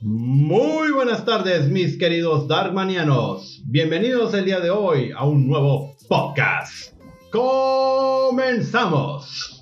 Muy 0.00 0.92
buenas 0.92 1.24
tardes, 1.24 1.68
mis 1.68 1.98
queridos 1.98 2.46
Darkmanianos. 2.46 3.64
Bienvenidos 3.66 4.32
el 4.32 4.44
día 4.44 4.60
de 4.60 4.70
hoy 4.70 5.10
a 5.10 5.24
un 5.24 5.48
nuevo 5.48 5.96
podcast. 6.08 6.94
¡Comenzamos! 7.32 9.57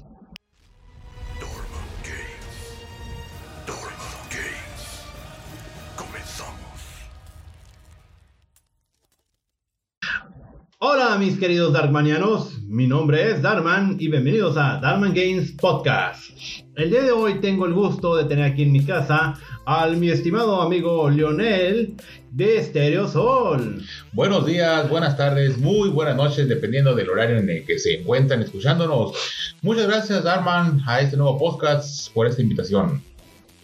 Hola 10.79 11.17
mis 11.19 11.39
queridos 11.39 11.73
Darkmanianos, 11.73 12.61
mi 12.65 12.87
nombre 12.87 13.31
es 13.31 13.41
Darman 13.41 13.97
y 13.99 14.09
bienvenidos 14.09 14.59
a 14.59 14.79
Darman 14.79 15.15
Games 15.15 15.53
Podcast. 15.53 16.33
El 16.75 16.91
día 16.91 17.01
de 17.01 17.13
hoy 17.13 17.41
tengo 17.41 17.65
el 17.65 17.73
gusto 17.73 18.15
de 18.15 18.27
tener 18.27 18.45
aquí 18.45 18.65
en 18.65 18.73
mi 18.73 18.85
casa 18.85 19.41
al 19.65 19.97
mi 19.97 20.11
estimado 20.11 20.61
amigo 20.61 21.09
Lionel 21.09 21.95
de 22.31 22.63
Stereo 22.63 23.09
Sol. 23.09 23.83
Buenos 24.13 24.45
días, 24.45 24.87
buenas 24.91 25.17
tardes, 25.17 25.57
muy 25.57 25.89
buenas 25.89 26.15
noches, 26.15 26.47
dependiendo 26.47 26.95
del 26.95 27.09
horario 27.09 27.39
en 27.39 27.49
el 27.49 27.65
que 27.65 27.79
se 27.79 28.01
encuentran 28.01 28.43
escuchándonos. 28.43 29.15
Muchas 29.63 29.87
gracias 29.87 30.25
Darman 30.25 30.83
a 30.87 31.01
este 31.01 31.17
nuevo 31.17 31.39
podcast 31.39 32.13
por 32.13 32.27
esta 32.27 32.43
invitación. 32.43 33.01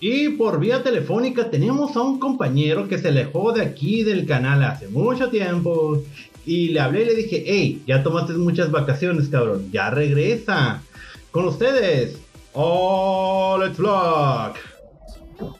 Y 0.01 0.31
por 0.31 0.59
vía 0.59 0.83
telefónica 0.83 1.51
tenemos 1.51 1.95
a 1.95 2.01
un 2.01 2.19
compañero 2.19 2.89
que 2.89 2.97
se 2.97 3.09
alejó 3.09 3.53
de 3.53 3.63
aquí 3.63 4.03
del 4.03 4.27
canal 4.27 4.65
hace 4.65 4.89
mucho 4.89 5.29
tiempo 5.29 6.03
y 6.45 6.69
le 6.69 6.81
hablé 6.81 7.03
y 7.03 7.07
le 7.07 7.15
dije, 7.15 7.45
hey, 7.47 7.83
ya 7.87 8.03
tomaste 8.03 8.33
muchas 8.35 8.71
vacaciones, 8.71 9.29
cabrón, 9.29 9.71
ya 9.73 9.91
regresa. 9.91 10.83
Con 11.31 11.47
ustedes, 11.47 12.19
Oh, 12.55 13.57
Let's 13.59 13.79
Vlog. 13.79 14.55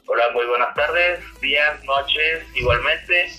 Hola, 0.05 0.23
muy 0.33 0.45
buenas 0.45 0.75
tardes, 0.75 1.19
días, 1.41 1.83
noches, 1.85 2.43
igualmente. 2.53 3.31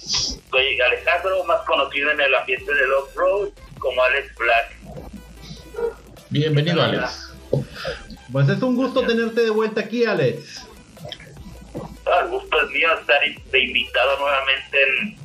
Soy 0.50 0.80
Alejandro, 0.80 1.44
más 1.44 1.60
conocido 1.62 2.10
en 2.10 2.20
el 2.20 2.34
ambiente 2.34 2.74
del 2.74 2.92
off-road 2.94 3.50
como 3.78 4.02
Alex 4.02 4.34
Black. 4.34 4.76
Bienvenido, 6.30 6.82
Alex. 6.82 7.32
Pues 8.32 8.48
es 8.48 8.60
un 8.60 8.74
gusto 8.74 9.06
tenerte 9.06 9.42
de 9.42 9.50
vuelta 9.50 9.82
aquí, 9.82 10.04
Alex. 10.04 10.66
Ah, 12.06 12.20
el 12.24 12.30
gusto 12.30 12.60
es 12.60 12.70
mío 12.70 12.88
estar 12.98 13.20
invitado 13.24 14.18
nuevamente 14.18 14.82
en 14.82 15.23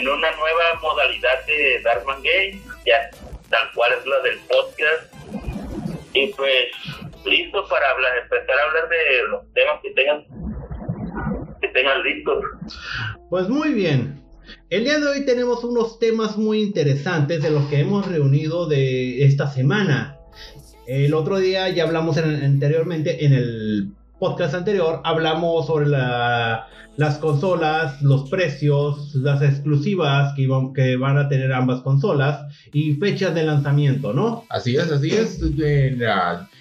en 0.00 0.08
una 0.08 0.30
nueva 0.32 0.80
modalidad 0.80 1.44
de 1.46 1.80
Darkman 1.82 2.22
Game, 2.22 2.60
ya 2.86 3.10
tal 3.50 3.70
cual 3.74 3.92
es 3.98 4.06
la 4.06 4.20
del 4.20 4.38
podcast. 4.48 5.14
Y 6.14 6.28
pues 6.28 6.66
listo 7.24 7.66
para 7.68 7.90
hablar, 7.90 8.12
empezar 8.22 8.58
a 8.58 8.68
hablar 8.68 8.88
de 8.88 9.28
los 9.28 9.52
temas 9.52 9.80
que 9.82 9.90
tengan 9.90 10.24
que 11.60 11.68
tengan 11.68 12.02
listos. 12.02 12.44
Pues 13.28 13.48
muy 13.48 13.74
bien. 13.74 14.22
El 14.70 14.84
día 14.84 14.98
de 14.98 15.06
hoy 15.06 15.26
tenemos 15.26 15.62
unos 15.64 15.98
temas 15.98 16.36
muy 16.36 16.62
interesantes 16.62 17.42
de 17.42 17.50
los 17.50 17.66
que 17.68 17.80
hemos 17.80 18.06
reunido 18.06 18.66
de 18.66 19.24
esta 19.24 19.48
semana. 19.48 20.16
El 20.86 21.14
otro 21.14 21.38
día 21.38 21.68
ya 21.68 21.84
hablamos 21.84 22.16
anteriormente 22.16 23.24
en 23.24 23.34
el 23.34 23.88
podcast 24.20 24.54
anterior 24.54 25.00
hablamos 25.02 25.66
sobre 25.66 25.88
las 25.88 27.18
consolas, 27.18 28.00
los 28.02 28.28
precios, 28.28 29.14
las 29.14 29.40
exclusivas 29.40 30.34
que, 30.36 30.46
que, 30.74 30.96
van 30.96 31.16
a 31.16 31.28
tener 31.30 31.50
ambas 31.52 31.80
consolas 31.80 32.54
y 32.72 32.92
fechas 32.96 33.34
de 33.34 33.44
lanzamiento, 33.44 34.12
¿no? 34.12 34.44
Así 34.50 34.76
es, 34.76 34.92
así 34.92 35.10
es. 35.10 35.40
En, 35.40 36.02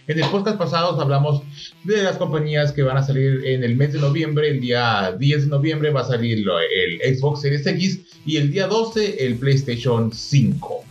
el 0.07 0.29
podcast 0.31 0.57
pasado 0.57 0.99
hablamos 0.99 1.43
de 1.83 2.01
las 2.01 2.15
compañías 2.15 2.71
que 2.71 2.83
van 2.83 2.95
a 2.95 3.03
salir 3.03 3.45
en 3.45 3.65
el 3.65 3.75
mes 3.75 3.91
de 3.91 3.99
noviembre. 3.99 4.49
El 4.49 4.61
día 4.61 5.13
10 5.19 5.43
de 5.43 5.47
noviembre 5.49 5.91
va 5.91 6.01
a 6.01 6.05
salir 6.05 6.45
el 6.47 7.15
Xbox 7.15 7.41
Series 7.41 7.67
X 7.67 8.21
y 8.25 8.37
el 8.37 8.51
día 8.51 8.67
12 8.67 9.25
el 9.25 9.37
PlayStation 9.37 10.13
5. 10.13 10.83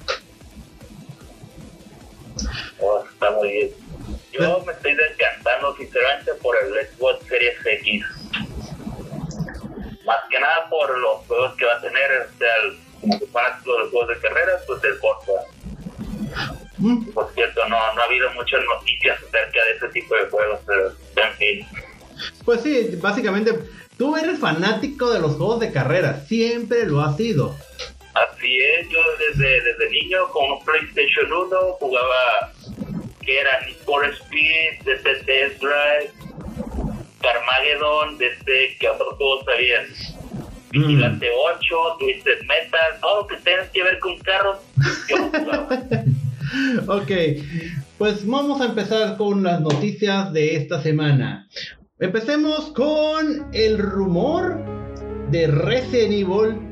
está 3.10 3.30
muy 3.32 3.48
bien. 3.48 3.70
Yo 4.38 4.62
me 4.64 4.72
estoy 4.72 4.94
desgastando 4.94 5.76
sinceramente 5.76 6.32
por 6.34 6.56
el 6.56 6.86
Xbox 6.86 7.26
Series 7.26 7.66
X. 7.66 8.04
Más 10.04 10.18
que 10.30 10.40
nada 10.40 10.68
por 10.70 10.96
los 10.98 11.26
juegos 11.26 11.54
que 11.56 11.64
va 11.64 11.74
a 11.74 11.80
tener, 11.80 12.28
o 12.28 12.38
sea, 12.38 12.56
el, 12.62 12.78
como 13.00 13.26
fanático 13.32 13.72
de 13.72 13.78
los 13.80 13.90
juegos 13.90 14.08
de 14.08 14.20
carreras, 14.20 14.62
pues 14.66 14.84
el 14.84 14.94
Forza. 14.94 15.32
Mm. 16.78 17.10
Por 17.10 17.32
cierto, 17.34 17.60
no, 17.68 17.94
no 17.94 18.00
ha 18.00 18.04
habido 18.04 18.30
muchas 18.32 18.60
noticias 18.64 19.18
acerca 19.18 19.64
de 19.64 19.72
ese 19.76 19.88
tipo 19.88 20.14
de 20.14 20.26
juegos, 20.30 20.60
pero 20.66 20.92
en 21.16 21.34
fin. 21.34 21.66
Pues 22.44 22.62
sí, 22.62 22.96
básicamente, 23.00 23.52
tú 23.96 24.16
eres 24.16 24.38
fanático 24.38 25.10
de 25.10 25.20
los 25.20 25.36
juegos 25.36 25.60
de 25.60 25.72
carreras, 25.72 26.26
siempre 26.28 26.86
lo 26.86 27.00
has 27.00 27.16
sido. 27.16 27.56
Así 28.14 28.58
es, 28.58 28.88
yo 28.88 28.98
desde, 29.18 29.60
desde 29.62 29.90
niño 29.90 30.28
con 30.28 30.50
un 30.50 30.64
PlayStation 30.64 31.32
1 31.32 31.56
jugaba 31.78 32.52
que 33.28 33.40
era 33.40 33.60
Need 33.60 33.76
Speed, 34.22 34.86
desde 34.86 35.22
Test 35.24 35.60
Drive, 35.60 36.12
Carmageddon, 37.20 38.16
desde 38.16 38.74
que 38.80 38.88
otros 38.88 39.18
juegos 39.18 39.44
sabían. 39.44 39.84
Vigilante 40.70 41.26
8, 41.58 41.96
Twisted 41.98 42.40
Metal, 42.46 43.00
todo 43.02 43.20
lo 43.22 43.26
que 43.26 43.36
tenga 43.36 43.70
que 43.70 43.82
ver 43.82 43.98
con 43.98 44.18
carros. 44.20 44.60
ok, 46.88 47.10
pues 47.98 48.26
vamos 48.26 48.62
a 48.62 48.66
empezar 48.66 49.18
con 49.18 49.42
las 49.42 49.60
noticias 49.60 50.32
de 50.32 50.56
esta 50.56 50.82
semana. 50.82 51.46
Empecemos 51.98 52.72
con 52.72 53.50
el 53.52 53.76
rumor 53.76 54.64
de 55.30 55.48
Resident 55.48 56.12
Evil 56.12 56.62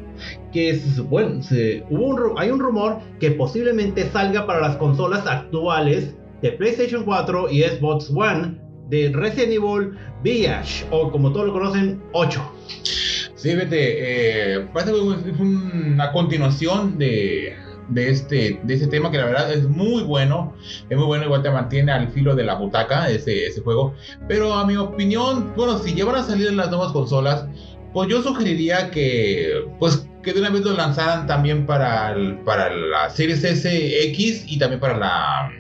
que 0.54 0.70
es, 0.70 1.00
bueno, 1.00 1.42
hubo 1.90 2.38
hay 2.38 2.48
un 2.48 2.60
rumor 2.60 3.02
que 3.20 3.32
posiblemente 3.32 4.08
salga 4.08 4.46
para 4.46 4.60
las 4.60 4.76
consolas 4.76 5.26
actuales 5.26 6.14
de 6.42 6.52
PlayStation 6.52 7.04
4 7.04 7.50
y 7.50 7.62
Xbox 7.62 8.10
One 8.10 8.60
de 8.88 9.10
Resident 9.14 9.52
Evil 9.52 9.98
Village, 10.22 10.86
o 10.90 11.10
como 11.10 11.32
todos 11.32 11.46
lo 11.46 11.52
conocen, 11.52 12.02
8. 12.12 12.52
Sí, 13.34 13.54
vete, 13.54 14.54
eh, 14.56 14.66
parece 14.72 14.92
que 14.92 15.30
es 15.30 15.40
una 15.40 16.10
continuación 16.12 16.98
de, 16.98 17.54
de, 17.88 18.10
este, 18.10 18.60
de 18.62 18.74
este 18.74 18.86
tema 18.86 19.10
que 19.10 19.18
la 19.18 19.26
verdad 19.26 19.52
es 19.52 19.68
muy 19.68 20.02
bueno. 20.02 20.54
Es 20.88 20.96
muy 20.96 21.06
bueno, 21.06 21.24
igual 21.24 21.42
te 21.42 21.50
mantiene 21.50 21.92
al 21.92 22.08
filo 22.08 22.34
de 22.34 22.44
la 22.44 22.54
butaca 22.54 23.08
ese, 23.10 23.46
ese 23.46 23.60
juego. 23.60 23.94
Pero 24.28 24.54
a 24.54 24.66
mi 24.66 24.76
opinión, 24.76 25.52
bueno, 25.56 25.78
si 25.78 25.94
llevan 25.94 26.16
a 26.16 26.22
salir 26.22 26.52
las 26.52 26.70
nuevas 26.70 26.92
consolas, 26.92 27.46
pues 27.92 28.08
yo 28.08 28.22
sugeriría 28.22 28.90
que, 28.90 29.64
pues, 29.78 30.08
que 30.22 30.32
de 30.32 30.40
una 30.40 30.50
vez 30.50 30.62
lo 30.62 30.72
lanzaran 30.72 31.26
también 31.26 31.66
para, 31.66 32.16
para 32.44 32.74
la 32.74 33.10
Series 33.10 33.44
S 33.44 33.68
X 34.10 34.44
y 34.46 34.58
también 34.58 34.80
para 34.80 34.96
la 34.98 35.52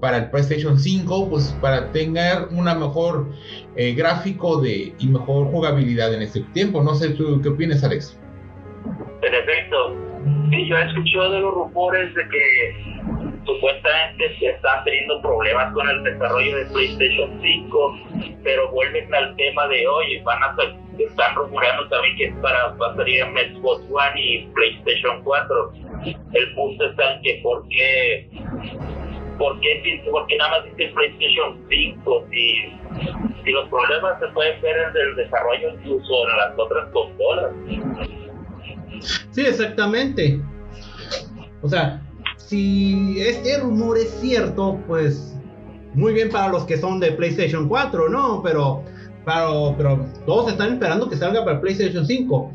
para 0.00 0.18
el 0.18 0.30
PlayStation 0.30 0.78
5, 0.78 1.30
pues 1.30 1.56
para 1.60 1.90
tener 1.92 2.48
una 2.50 2.74
mejor 2.74 3.28
eh, 3.76 3.94
gráfico 3.94 4.60
de, 4.60 4.94
y 4.98 5.06
mejor 5.08 5.46
jugabilidad 5.50 6.12
en 6.14 6.22
este 6.22 6.40
tiempo. 6.52 6.82
No 6.82 6.94
sé, 6.94 7.10
¿tú 7.10 7.40
qué 7.42 7.48
opinas, 7.48 7.82
Alex? 7.84 8.18
Perfecto. 9.20 9.96
Sí, 10.50 10.68
yo 10.68 10.76
he 10.76 10.86
escuchado 10.86 11.32
de 11.32 11.40
los 11.40 11.54
rumores 11.54 12.14
de 12.14 12.28
que 12.28 12.94
supuestamente 13.46 14.38
se 14.38 14.46
están 14.46 14.84
teniendo 14.84 15.20
problemas 15.22 15.72
con 15.74 15.88
el 15.88 16.02
desarrollo 16.02 16.56
de 16.56 16.64
PlayStation 16.66 17.40
5, 17.42 17.98
pero 18.42 18.70
vuelven 18.70 19.14
al 19.14 19.36
tema 19.36 19.66
de 19.68 19.86
hoy, 19.86 20.20
van 20.24 20.42
a 20.42 20.56
están 20.98 21.34
rumorando 21.34 21.88
también 21.88 22.16
que 22.16 22.24
es 22.26 22.34
para 22.36 22.68
va 22.74 22.92
a 22.92 22.96
salir 22.96 23.22
en 23.22 23.34
Xbox 23.34 23.82
One 23.90 24.20
y 24.20 24.46
PlayStation 24.54 25.22
4. 25.24 25.72
El 26.32 26.54
punto 26.54 26.90
está 26.90 27.14
en 27.14 27.22
que 27.22 27.40
por 27.42 27.68
qué 27.68 28.28
¿por 29.38 29.60
qué, 29.60 30.02
porque 30.10 30.36
nada 30.36 30.50
más 30.50 30.64
dice 30.64 30.92
PlayStation 30.94 31.58
5? 31.68 32.26
Si, 32.30 33.52
los 33.52 33.68
problemas 33.68 34.18
se 34.20 34.26
pueden 34.28 34.60
ver 34.62 34.76
en 34.76 34.96
el 34.96 35.16
desarrollo 35.16 35.74
incluso 35.74 36.28
en 36.28 36.36
las 36.36 36.58
otras 36.58 36.88
consolas. 36.92 37.52
Sí, 39.30 39.42
exactamente. 39.46 40.40
O 41.62 41.68
sea, 41.68 42.02
si 42.36 43.20
este 43.20 43.58
rumor 43.58 43.98
es 43.98 44.10
cierto, 44.20 44.80
pues 44.86 45.38
muy 45.94 46.12
bien 46.12 46.30
para 46.30 46.48
los 46.48 46.64
que 46.64 46.76
son 46.76 47.00
de 47.00 47.12
PlayStation 47.12 47.68
4, 47.68 48.08
¿no? 48.08 48.42
Pero, 48.42 48.82
pero, 49.24 49.74
pero 49.76 50.06
todos 50.26 50.52
están 50.52 50.74
esperando 50.74 51.08
que 51.08 51.16
salga 51.16 51.44
para 51.44 51.60
PlayStation 51.60 52.06
5. 52.06 52.52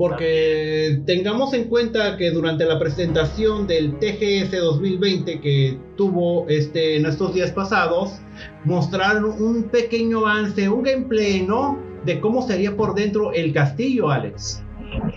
Porque 0.00 1.02
tengamos 1.04 1.52
en 1.52 1.68
cuenta 1.68 2.16
que 2.16 2.30
durante 2.30 2.64
la 2.64 2.78
presentación 2.78 3.66
del 3.66 3.98
TGS 3.98 4.50
2020 4.50 5.42
que 5.42 5.76
tuvo 5.98 6.48
este, 6.48 6.96
en 6.96 7.04
estos 7.04 7.34
días 7.34 7.52
pasados, 7.52 8.18
mostraron 8.64 9.26
un 9.26 9.64
pequeño 9.64 10.20
avance, 10.20 10.70
un 10.70 10.84
gameplay, 10.84 11.42
¿no? 11.42 11.78
De 12.06 12.18
cómo 12.18 12.40
sería 12.40 12.74
por 12.74 12.94
dentro 12.94 13.34
el 13.34 13.52
castillo, 13.52 14.08
Alex. 14.08 14.64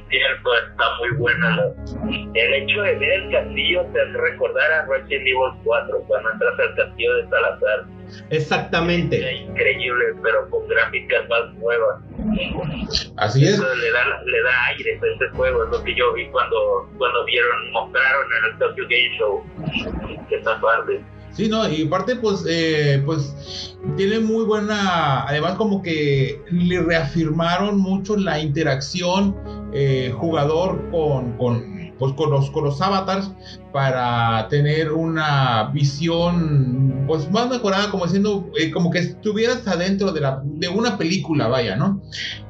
Cierto, 0.10 0.50
está 0.70 0.84
muy 1.00 1.18
buena. 1.18 1.62
El 2.34 2.54
hecho 2.54 2.82
de 2.82 2.96
ver 2.96 3.22
el 3.22 3.32
castillo 3.32 3.86
te 3.94 4.04
recordar 4.04 4.70
a 4.70 4.86
Resident 4.88 5.22
Evil 5.22 5.62
4 5.64 6.04
cuando 6.08 6.30
entras 6.30 6.60
al 6.60 6.76
castillo 6.76 7.16
de 7.16 7.30
Salazar. 7.30 7.86
Exactamente. 8.32 9.34
increíble, 9.34 10.08
pero 10.22 10.50
con 10.50 10.68
gráficas 10.68 11.30
más 11.30 11.54
nuevas 11.54 12.02
Así 13.18 13.44
es. 13.44 13.56
Eso 13.56 13.76
le 13.76 13.92
da, 13.92 14.24
le 14.26 14.44
da 14.44 14.66
aire 14.68 14.92
a 14.92 15.14
este 15.14 15.30
juego, 15.36 15.64
es 15.64 15.70
lo 15.72 15.84
que 15.84 15.96
yo 15.96 16.14
vi 16.14 16.28
cuando, 16.28 16.90
cuando 16.98 17.26
vieron, 17.26 17.72
mostraron 17.72 18.26
en 18.40 18.52
el 18.52 18.60
Tokyo 18.60 18.84
Game 18.84 19.18
Show 19.18 19.44
esta 20.30 20.60
parte. 20.62 21.04
Sí, 21.34 21.50
no, 21.50 21.68
y 21.68 21.88
aparte, 21.88 22.16
pues, 22.16 22.46
eh, 22.48 23.02
pues, 23.06 23.76
tiene 23.98 24.20
muy 24.20 24.46
buena, 24.46 25.24
además 25.28 25.56
como 25.56 25.82
que 25.82 26.40
le 26.52 26.80
reafirmaron 26.80 27.80
mucho 27.80 28.16
la 28.16 28.40
interacción 28.40 29.36
eh, 29.74 30.14
jugador 30.16 30.80
con, 30.92 31.36
con, 31.38 31.83
pues, 32.04 32.16
con, 32.16 32.32
los, 32.32 32.52
con 32.52 32.66
los 32.66 32.82
avatars 32.82 33.32
para 33.72 34.46
tener 34.50 34.92
una 34.92 35.70
visión 35.74 37.06
pues 37.08 37.32
más 37.32 37.50
mejorada 37.50 37.90
como 37.92 38.06
siendo 38.10 38.52
eh, 38.60 38.72
como 38.72 38.92
que 38.92 39.00
estuvieras 39.00 39.66
adentro 39.68 40.12
de, 40.12 40.20
la, 40.20 40.42
de 40.44 40.68
una 40.68 40.98
película 40.98 41.48
vaya 41.48 41.78
no 41.78 42.02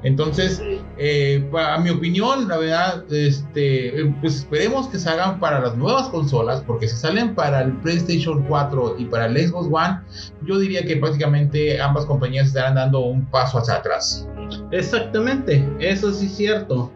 entonces 0.01 0.59
eh, 0.97 1.47
a 1.53 1.77
mi 1.79 1.91
opinión 1.91 2.47
la 2.47 2.57
verdad 2.57 3.13
este 3.13 4.01
eh, 4.01 4.15
pues 4.21 4.37
esperemos 4.37 4.87
que 4.87 4.97
salgan 4.97 5.39
para 5.39 5.59
las 5.59 5.77
nuevas 5.77 6.09
consolas 6.09 6.63
porque 6.65 6.87
si 6.87 6.95
salen 6.95 7.35
para 7.35 7.61
el 7.61 7.73
PlayStation 7.77 8.43
4 8.47 8.95
y 8.97 9.05
para 9.05 9.27
el 9.27 9.37
Xbox 9.37 9.67
One 9.71 9.99
yo 10.47 10.57
diría 10.57 10.83
que 10.83 10.97
prácticamente 10.97 11.79
ambas 11.79 12.05
compañías 12.07 12.47
estarán 12.47 12.73
dando 12.73 13.01
un 13.01 13.25
paso 13.27 13.59
hacia 13.59 13.75
atrás. 13.75 14.27
Exactamente 14.71 15.63
eso 15.79 16.11
sí 16.11 16.25
es 16.25 16.35
cierto 16.35 16.91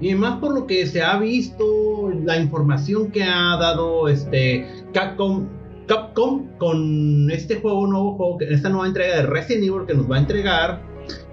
y 0.00 0.14
más 0.14 0.38
por 0.38 0.54
lo 0.54 0.66
que 0.66 0.86
se 0.86 1.02
ha 1.02 1.18
visto, 1.18 2.10
la 2.24 2.36
información 2.36 3.10
que 3.10 3.22
ha 3.22 3.56
dado 3.56 4.08
este 4.08 4.66
Capcom, 4.92 5.48
con 6.58 7.30
este 7.30 7.60
juego 7.60 7.86
nuevo 7.86 8.14
juego, 8.16 8.38
esta 8.40 8.68
nueva 8.68 8.86
entrega 8.86 9.16
de 9.16 9.22
Resident 9.22 9.64
Evil 9.64 9.86
que 9.86 9.94
nos 9.94 10.10
va 10.10 10.16
a 10.16 10.18
entregar, 10.18 10.82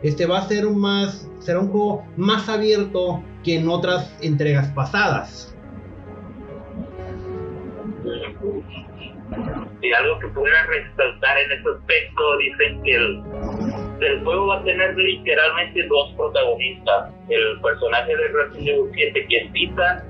este 0.02 0.26
va 0.26 0.40
a 0.40 0.48
ser 0.48 0.70
más, 0.70 1.30
será 1.40 1.60
un 1.60 1.70
juego 1.70 2.06
más 2.16 2.48
abierto 2.48 3.22
que 3.44 3.56
en 3.56 3.68
otras 3.68 4.16
entregas 4.22 4.70
pasadas. 4.70 5.56
Y 9.82 9.92
algo 9.92 10.20
que 10.20 10.28
pudiera 10.28 10.66
resaltar 10.68 11.38
en 11.38 11.52
ese 11.52 11.70
aspecto, 11.70 12.38
dicen 12.38 12.82
que 12.84 12.96
el, 12.96 13.24
el 14.02 14.24
juego 14.24 14.48
va 14.48 14.58
a 14.58 14.64
tener 14.64 14.96
literalmente 14.96 15.84
dos 15.88 16.14
protagonistas. 16.16 17.12
El 17.30 17.60
personaje 17.62 18.16
de 18.16 18.28
Resident 18.28 18.68
Evil 18.68 18.92
7 18.94 19.26
que 19.28 19.38
es 19.38 19.54
Tita 19.54 20.06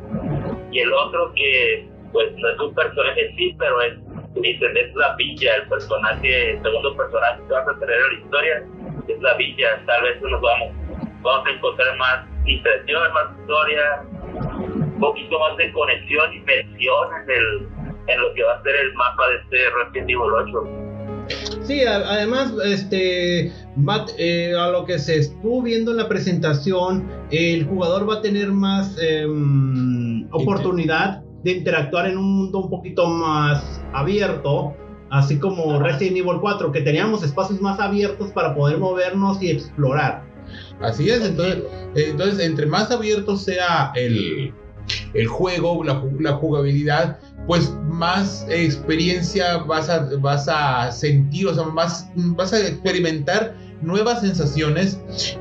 y 0.72 0.80
el 0.80 0.94
otro 0.94 1.34
que 1.36 1.88
pues 2.12 2.32
no 2.38 2.50
es 2.50 2.60
un 2.60 2.74
personaje 2.74 3.34
sí, 3.36 3.56
pero 3.60 3.82
es, 3.82 3.94
dicen, 4.36 4.78
es 4.78 4.96
la 4.96 5.16
villa, 5.16 5.56
el 5.56 5.68
personaje, 5.68 6.52
el 6.52 6.62
segundo 6.64 6.96
personaje 6.96 7.42
que 7.48 7.54
va 7.54 7.60
a 7.60 7.80
tener 7.80 7.96
en 7.96 8.08
la 8.08 8.24
historia 8.24 8.64
es 9.08 9.22
la 9.22 9.34
villa. 9.36 9.82
Tal 9.86 10.04
vez 10.04 10.22
nos 10.22 10.42
vamos, 10.42 10.74
vamos 11.22 11.46
a 11.46 11.50
encontrar 11.50 11.98
más 11.98 12.26
impresión, 12.46 13.14
más 13.14 13.40
historia, 13.40 14.02
un 14.72 15.00
poquito 15.00 15.40
más 15.40 15.58
de 15.58 15.72
conexión 15.74 16.34
y 16.34 16.40
mención 16.40 17.10
en, 17.24 17.32
el, 17.32 17.68
en 18.08 18.22
lo 18.22 18.34
que 18.34 18.44
va 18.44 18.54
a 18.54 18.64
ser 18.64 18.76
el 18.76 18.94
mapa 18.94 19.30
de 19.30 19.36
este 19.36 19.70
Resident 19.72 20.10
Evil 20.10 20.34
8. 21.28 21.55
Sí, 21.68 21.82
además, 21.82 22.54
este, 22.64 23.52
eh, 24.18 24.54
a 24.56 24.70
lo 24.70 24.86
que 24.86 25.00
se 25.00 25.18
estuvo 25.18 25.64
viendo 25.64 25.92
en 25.92 25.98
la 25.98 26.08
presentación, 26.08 27.10
el 27.32 27.66
jugador 27.66 28.08
va 28.08 28.16
a 28.16 28.22
tener 28.22 28.52
más 28.52 28.96
em, 29.02 30.28
oportunidad 30.32 31.24
de 31.44 31.52
interactuar 31.52 32.08
en 32.08 32.18
un 32.18 32.38
mundo 32.38 32.60
un 32.60 32.70
poquito 32.70 33.08
más 33.08 33.82
abierto, 33.94 34.76
así 35.10 35.40
como 35.40 35.80
Resident 35.80 36.18
Evil 36.18 36.40
4, 36.40 36.72
que 36.72 36.82
teníamos 36.82 37.24
espacios 37.24 37.60
más 37.62 37.80
abiertos 37.80 38.32
para 38.32 38.54
poder 38.54 38.78
movernos 38.78 39.42
y 39.42 39.50
explorar. 39.50 40.24
Así 40.82 41.10
es, 41.10 41.26
entonces, 41.26 41.64
entonces 41.96 42.46
entre 42.46 42.68
más 42.68 42.92
abierto 42.92 43.38
sea 43.38 43.92
el, 43.96 44.54
el 45.16 45.28
juego, 45.28 45.84
la, 45.84 46.04
la 46.20 46.34
jugabilidad, 46.34 47.18
pues 47.48 47.76
más 47.96 48.46
experiencia 48.50 49.58
vas 49.58 49.90
a, 49.90 50.10
vas 50.20 50.48
a 50.50 50.92
sentir, 50.92 51.48
o 51.48 51.56
sea, 51.56 51.64
más, 51.64 52.10
vas 52.16 52.54
a 52.54 52.60
experimentar 52.60 53.56
nuevas 53.82 54.22
sensaciones 54.22 55.00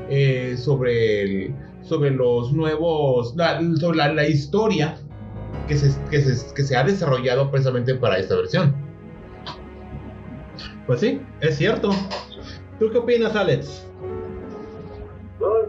eh, 0.09 0.55
sobre, 0.57 1.53
sobre 1.81 2.11
los 2.11 2.53
nuevos, 2.53 3.35
sobre 3.79 3.97
la, 3.97 4.27
historia 4.27 4.97
que 5.67 5.77
se, 5.77 5.93
que, 6.09 6.21
se, 6.21 6.53
que 6.53 6.63
se 6.63 6.75
ha 6.75 6.83
desarrollado 6.83 7.51
precisamente 7.51 7.95
para 7.95 8.17
esta 8.17 8.35
versión. 8.35 8.73
Pues 10.87 11.01
sí, 11.01 11.21
es 11.41 11.57
cierto. 11.57 11.89
¿Tú 12.79 12.89
qué 12.91 12.97
opinas, 12.99 13.35
Alex? 13.35 13.87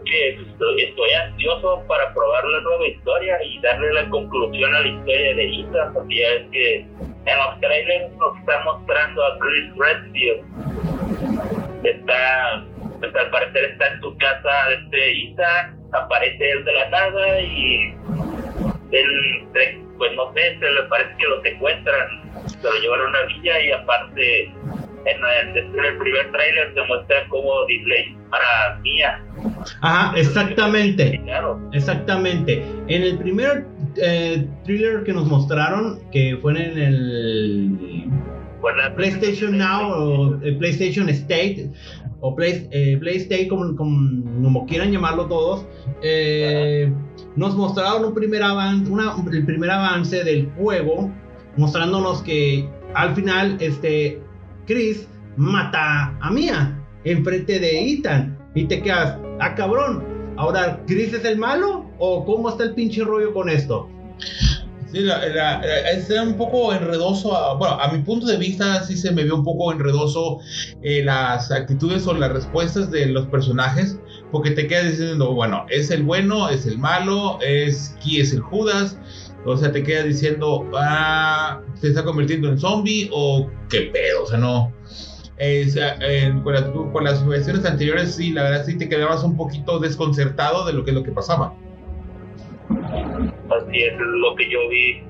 Que 0.09 0.39
estoy, 0.77 1.11
ansioso 1.11 1.83
para 1.87 2.11
probar 2.13 2.43
la 2.45 2.61
nueva 2.61 2.87
historia 2.87 3.43
y 3.43 3.59
darle 3.61 3.93
la 3.93 4.09
conclusión 4.09 4.73
a 4.73 4.79
la 4.81 4.87
historia 4.87 5.35
de 5.35 5.45
Ita, 5.45 5.91
porque 5.93 6.15
ya 6.15 6.27
es 6.27 6.49
que 6.51 6.77
en 6.77 7.37
los 7.37 7.59
trailers 7.59 8.11
nos 8.17 8.35
está 8.39 8.63
mostrando 8.63 9.23
a 9.25 9.37
Chris 9.39 9.75
Redfield. 9.77 10.41
Está, 11.83 12.65
pues 12.99 13.15
al 13.15 13.29
parecer 13.29 13.65
está 13.65 13.87
en 13.87 14.01
su 14.01 14.17
casa 14.17 14.71
este 14.71 15.13
Ita, 15.13 15.75
aparece 15.93 16.51
él 16.51 16.65
de 16.65 16.73
la 16.73 16.89
nada 16.89 17.39
y 17.41 17.93
él, 18.91 19.45
pues 19.97 20.13
no 20.15 20.33
sé, 20.33 20.57
se 20.59 20.71
le 20.71 20.83
parece 20.83 21.15
que 21.17 21.27
lo 21.27 21.41
secuestran, 21.41 22.07
se 22.47 22.63
lo 22.63 22.73
llevan 22.79 23.01
a 23.01 23.05
una 23.05 23.21
villa 23.23 23.59
y 23.61 23.71
aparte 23.71 24.53
en 25.05 25.17
el, 25.17 25.57
en 25.57 25.85
el 25.85 25.97
primer 25.97 26.31
trailer 26.31 26.73
se 26.73 26.83
muestra 26.85 27.27
como 27.29 27.65
Disney 27.65 28.17
para 28.29 28.79
Mía 28.81 29.23
Ajá, 29.81 30.17
exactamente. 30.17 31.21
Exactamente. 31.73 32.63
En 32.87 33.03
el 33.03 33.17
primer 33.17 33.65
eh, 33.97 34.47
thriller 34.63 35.03
que 35.03 35.13
nos 35.13 35.25
mostraron, 35.27 35.99
que 36.11 36.37
fue 36.41 36.53
en 36.53 36.77
el 36.77 38.09
PlayStation 38.95 39.57
Now 39.57 39.91
o 39.91 40.39
PlayStation 40.57 41.09
State, 41.09 41.71
o 42.19 42.35
Play, 42.35 42.67
eh, 42.71 42.97
PlayStation, 42.99 43.75
como, 43.75 44.23
como, 44.43 44.65
quieran 44.65 44.91
llamarlo 44.91 45.27
todos, 45.27 45.65
eh, 46.01 46.91
nos 47.35 47.55
mostraron 47.55 48.05
un 48.05 48.13
primer 48.13 48.41
avance, 48.41 48.91
el 49.31 49.45
primer 49.45 49.69
avance 49.69 50.23
del 50.23 50.49
juego, 50.57 51.11
mostrándonos 51.57 52.23
que 52.23 52.67
al 52.95 53.13
final 53.15 53.57
este 53.59 54.19
Chris 54.67 55.07
mata 55.37 56.15
a 56.19 56.29
Mia 56.29 56.77
enfrente 57.03 57.59
de 57.59 57.93
Ethan 57.93 58.37
y 58.53 58.65
te 58.65 58.81
quedas, 58.81 59.17
ah 59.39 59.55
cabrón, 59.55 60.03
ahora 60.35 60.83
Chris 60.87 61.13
es 61.13 61.25
el 61.25 61.37
malo 61.37 61.89
o 61.99 62.25
cómo 62.25 62.49
está 62.49 62.65
el 62.65 62.73
pinche 62.73 63.03
rollo 63.03 63.33
con 63.33 63.49
esto? 63.49 63.89
Sí, 64.91 65.01
la, 65.01 65.61
es 65.91 66.09
un 66.09 66.35
poco 66.35 66.73
enredoso, 66.73 67.57
bueno, 67.57 67.75
a 67.79 67.91
mi 67.91 67.99
punto 67.99 68.25
de 68.25 68.37
vista 68.37 68.81
sí 68.83 68.95
se 68.95 69.11
me 69.11 69.23
vio 69.23 69.35
un 69.35 69.43
poco 69.43 69.73
enredoso 69.73 70.39
eh, 70.81 71.03
las 71.03 71.51
actitudes 71.51 72.07
o 72.07 72.13
las 72.13 72.31
respuestas 72.31 72.89
de 72.89 73.07
los 73.07 73.27
personajes, 73.27 73.99
porque 74.31 74.51
te 74.51 74.65
quedas 74.67 74.91
diciendo, 74.91 75.33
bueno, 75.33 75.65
es 75.69 75.91
el 75.91 76.03
bueno, 76.03 76.49
es 76.49 76.65
el 76.65 76.77
malo, 76.77 77.37
es 77.41 77.97
quién 78.01 78.21
es 78.21 78.33
el 78.33 78.39
Judas, 78.39 78.97
o 79.47 79.57
sea, 79.57 79.71
te 79.71 79.83
quedas 79.83 80.05
diciendo, 80.05 80.69
ah, 80.75 81.61
se 81.75 81.89
está 81.89 82.03
convirtiendo 82.03 82.49
en 82.49 82.57
zombie 82.57 83.09
o 83.11 83.49
qué 83.69 83.89
pedo, 83.93 84.23
o 84.23 84.25
sea, 84.25 84.37
no, 84.37 84.73
eh, 85.39 86.33
con, 86.43 87.03
las, 87.03 87.27
versiones 87.27 87.65
anteriores, 87.65 88.15
sí, 88.15 88.31
la 88.31 88.43
verdad 88.43 88.65
sí 88.65 88.77
te 88.77 88.89
quedabas 88.89 89.23
un 89.23 89.37
poquito 89.37 89.79
desconcertado 89.79 90.65
de 90.65 90.73
lo 90.73 90.83
que 90.83 90.91
es 90.91 90.95
lo 90.95 91.03
que 91.03 91.11
pasaba. 91.11 91.53
Así 92.69 93.83
es 93.83 93.93
lo 93.97 94.35
que 94.35 94.49
yo 94.49 94.67
vi. 94.69 95.03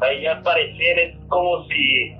Ahí 0.00 0.26
al 0.26 0.42
parecer 0.42 0.98
es 0.98 1.16
como 1.28 1.66
si 1.68 2.12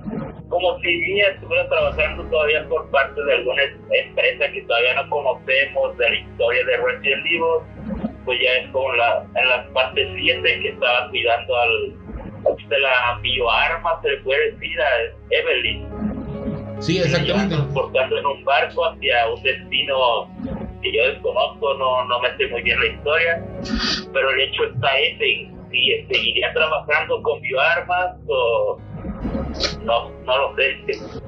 como 0.49 0.78
si 0.81 0.97
Mia 0.99 1.31
estuviera 1.31 1.69
trabajando 1.69 2.23
todavía 2.25 2.69
por 2.69 2.88
parte 2.90 3.21
de 3.25 3.35
alguna 3.35 3.62
empresa 3.90 4.52
que 4.52 4.62
todavía 4.62 5.02
no 5.02 5.11
conocemos 5.11 5.97
de 5.97 6.11
la 6.11 6.16
historia 6.16 6.64
de 6.66 6.76
Resident 6.76 7.26
Evil, 7.26 8.04
pues 8.25 8.38
ya 8.43 8.52
es 8.52 8.71
como 8.71 8.93
la, 8.95 9.25
en 9.35 9.49
la 9.49 9.66
parte 9.73 10.09
7 10.16 10.43
que 10.43 10.69
estaba 10.69 11.09
cuidando 11.11 11.57
al 11.57 11.95
de 12.69 12.78
la 12.78 13.19
bioarma, 13.23 14.00
se 14.02 14.11
le 14.11 14.16
puede 14.19 14.52
decir 14.52 14.81
a 14.81 14.88
Evelyn 15.31 16.14
Sí, 16.81 16.99
exactamente. 16.99 17.54
Transportando 17.54 18.19
en 18.19 18.26
un 18.26 18.45
barco 18.45 18.85
hacia 18.85 19.28
un 19.31 19.43
destino 19.43 20.28
que 20.83 20.93
yo 20.93 21.02
desconozco, 21.12 21.75
no, 21.75 22.04
no 22.04 22.21
me 22.21 22.37
sé 22.37 22.47
muy 22.49 22.62
bien 22.62 22.78
la 22.78 22.87
historia, 22.87 23.43
pero 24.12 24.31
el 24.31 24.40
hecho 24.40 24.64
está 24.64 24.99
ese, 24.99 25.49
si 25.71 26.07
seguiría 26.12 26.52
trabajando 26.52 27.23
con 27.23 27.40
bioarmas 27.40 28.16
o 28.26 28.78
no, 29.83 30.11
no 30.26 30.38
lo 30.38 30.57
sé. 30.57 31.24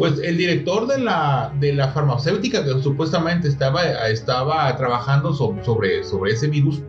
Pues 0.00 0.18
el 0.18 0.38
director 0.38 0.86
de 0.86 0.98
la, 0.98 1.52
de 1.60 1.74
la 1.74 1.88
farmacéutica 1.88 2.64
que 2.64 2.70
supuestamente 2.82 3.48
estaba, 3.48 4.08
estaba 4.08 4.74
trabajando 4.74 5.34
sobre, 5.34 6.04
sobre 6.04 6.32
ese 6.32 6.48
virus, 6.48 6.80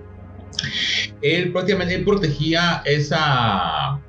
él 1.21 1.51
prácticamente 1.51 1.93
él 1.93 2.05
protegía 2.05 2.81
esa, 2.85 3.99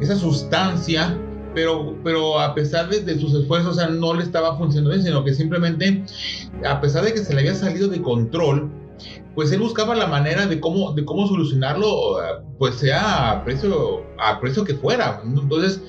esa 0.00 0.16
sustancia 0.16 1.14
pero, 1.54 1.98
pero 2.02 2.40
a 2.40 2.54
pesar 2.54 2.88
de, 2.88 3.20
sus 3.20 3.34
esfuerzos, 3.34 3.76
o 3.76 3.80
sea, 3.80 3.88
no 3.88 4.14
le 4.14 4.22
estaba 4.22 4.56
funcionando 4.56 4.92
bien, 4.92 5.02
sino 5.02 5.22
que 5.22 5.34
simplemente, 5.34 6.02
a 6.64 6.80
pesar 6.80 7.04
de 7.04 7.12
que 7.12 7.18
se 7.18 7.34
le 7.34 7.40
había 7.40 7.54
salido 7.54 7.88
de 7.88 8.00
control, 8.00 8.70
pues 9.34 9.50
él 9.52 9.60
buscaba 9.60 9.94
la 9.94 10.06
manera 10.06 10.46
de 10.46 10.60
cómo, 10.60 10.92
de 10.92 11.04
cómo 11.04 11.26
solucionarlo, 11.26 12.16
pues 12.58 12.76
sea 12.76 13.30
a 13.30 13.44
precio, 13.44 14.04
a 14.18 14.40
precio 14.40 14.64
que 14.64 14.74
fuera. 14.74 15.22
Entonces, 15.24 15.80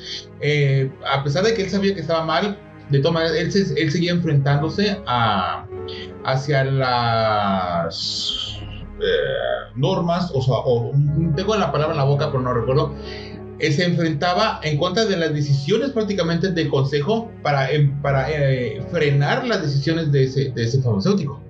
eh, 0.42 0.92
a 1.12 1.24
pesar 1.24 1.44
de 1.44 1.54
que 1.54 1.64
él 1.64 1.70
sabía 1.70 1.94
que 1.94 2.02
estaba 2.02 2.26
mal, 2.26 2.58
de 2.90 3.00
todas 3.00 3.14
maneras, 3.14 3.56
él, 3.56 3.78
él 3.78 3.92
seguía 3.92 4.12
enfrentándose 4.12 5.02
a, 5.08 5.66
hacia 6.26 6.64
las 6.64 8.58
eh, 9.00 9.72
normas, 9.76 10.32
o 10.34 10.42
sea, 10.42 10.56
o, 10.56 10.92
tengo 11.36 11.56
la 11.56 11.72
palabra 11.72 11.94
en 11.94 11.98
la 11.98 12.06
boca, 12.06 12.28
pero 12.32 12.42
no 12.42 12.54
recuerdo, 12.54 12.94
él 13.60 13.74
se 13.74 13.86
enfrentaba 13.86 14.60
en 14.64 14.78
contra 14.78 15.06
de 15.06 15.18
las 15.18 15.34
decisiones 15.34 15.92
prácticamente 15.92 16.52
del 16.52 16.70
consejo 16.70 17.32
para, 17.42 17.72
em, 17.72 18.02
para 18.02 18.30
eh, 18.30 18.82
frenar 18.92 19.46
las 19.46 19.62
decisiones 19.62 20.12
de 20.12 20.26
ese, 20.26 20.52
de 20.52 20.64
ese 20.64 20.82
farmacéutico. 20.82 21.42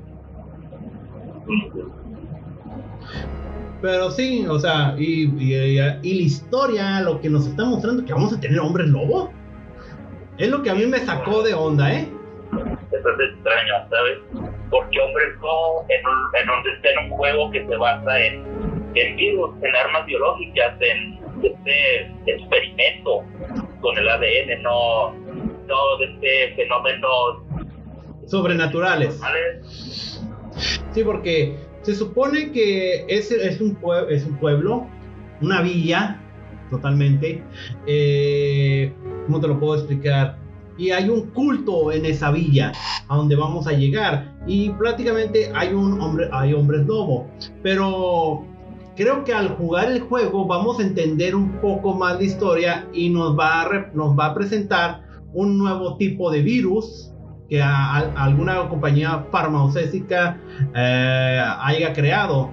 Pero 3.82 4.12
sí, 4.12 4.46
o 4.48 4.58
sea, 4.60 4.96
y, 4.98 5.26
y, 5.38 5.76
la 5.78 6.00
historia 6.02 7.02
lo 7.02 7.20
que 7.20 7.30
nos 7.30 7.48
está 7.48 7.66
mostrando 7.66 8.06
que 8.06 8.14
vamos 8.14 8.34
a 8.34 8.40
tener 8.40 8.60
hombres 8.60 8.88
lobo. 8.88 9.32
Es 10.38 10.50
lo 10.50 10.64
que 10.64 10.70
a 10.70 10.74
mí 10.74 10.86
me 10.86 11.00
sacó 11.00 11.44
de 11.44 11.54
onda, 11.54 11.94
¿eh? 11.94 12.08
Eso 12.92 13.10
es 13.10 13.30
extraño, 13.34 13.74
¿sabes? 13.90 14.20
Porque 14.70 15.00
hombres 15.00 15.36
no, 15.42 15.86
en, 15.90 16.08
un, 16.08 16.36
en, 16.36 16.50
un, 16.50 16.64
en 16.84 17.12
un 17.12 17.18
juego 17.18 17.52
que 17.52 17.66
se 17.68 17.76
basa 17.76 18.26
en, 18.26 18.46
en 18.96 19.16
virus, 19.16 19.52
en 19.62 19.76
armas 19.76 20.06
biológicas, 20.06 20.76
en 20.80 21.20
este 21.44 22.12
experimento 22.26 23.24
con 23.82 23.98
el 23.98 24.08
ADN, 24.08 24.64
no, 24.64 25.14
no 25.68 25.98
de 26.00 26.06
este 26.06 26.56
fenómeno 26.56 27.08
sobrenaturales. 28.28 29.22
Sí, 30.94 31.04
porque 31.04 31.58
se 31.82 31.96
supone 31.96 32.52
que 32.52 33.06
es, 33.08 33.32
es, 33.32 33.60
un, 33.62 33.78
es 34.10 34.26
un 34.26 34.38
pueblo, 34.38 34.88
una 35.42 35.62
villa, 35.62 36.22
totalmente. 36.70 37.44
Eh, 37.86 38.94
¿Cómo 39.26 39.40
te 39.40 39.48
lo 39.48 39.60
puedo 39.60 39.76
explicar? 39.76 40.38
Y 40.78 40.90
hay 40.90 41.10
un 41.10 41.28
culto 41.32 41.92
en 41.92 42.06
esa 42.06 42.32
villa 42.32 42.72
a 43.08 43.16
donde 43.16 43.36
vamos 43.36 43.68
a 43.68 43.74
llegar. 43.74 44.34
Y 44.48 44.70
prácticamente 44.72 45.52
hay 45.54 45.74
un 45.74 46.00
hombre, 46.02 46.30
hay 46.32 46.54
hombres 46.54 46.86
lobo. 46.88 47.28
Pero 47.62 48.46
creo 48.96 49.24
que 49.24 49.34
al 49.34 49.50
jugar 49.50 49.92
el 49.92 50.02
juego 50.02 50.46
vamos 50.46 50.80
a 50.80 50.84
entender 50.84 51.36
un 51.36 51.60
poco 51.62 51.94
más 51.94 52.18
la 52.18 52.24
historia 52.24 52.88
y 52.94 53.10
nos 53.10 53.38
va 53.38 53.62
a, 53.62 53.92
nos 53.94 54.18
va 54.18 54.28
a 54.28 54.34
presentar 54.34 55.04
un 55.34 55.58
nuevo 55.58 55.98
tipo 55.98 56.32
de 56.32 56.42
virus 56.42 57.13
que 57.54 57.62
alguna 57.62 58.68
compañía 58.68 59.28
farmacéutica 59.32 60.40
eh, 60.74 61.44
haya 61.60 61.94
creado. 61.94 62.52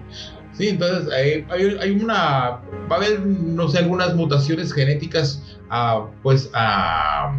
Sí, 0.53 0.69
entonces 0.69 1.11
hay, 1.11 1.47
hay, 1.81 1.91
una, 1.93 2.61
va 2.91 2.91
a 2.91 2.95
haber, 2.97 3.21
no 3.21 3.67
sé, 3.69 3.79
algunas 3.79 4.15
mutaciones 4.15 4.75
genéticas, 4.75 5.59
uh, 5.71 6.05
pues, 6.23 6.51
a 6.53 7.33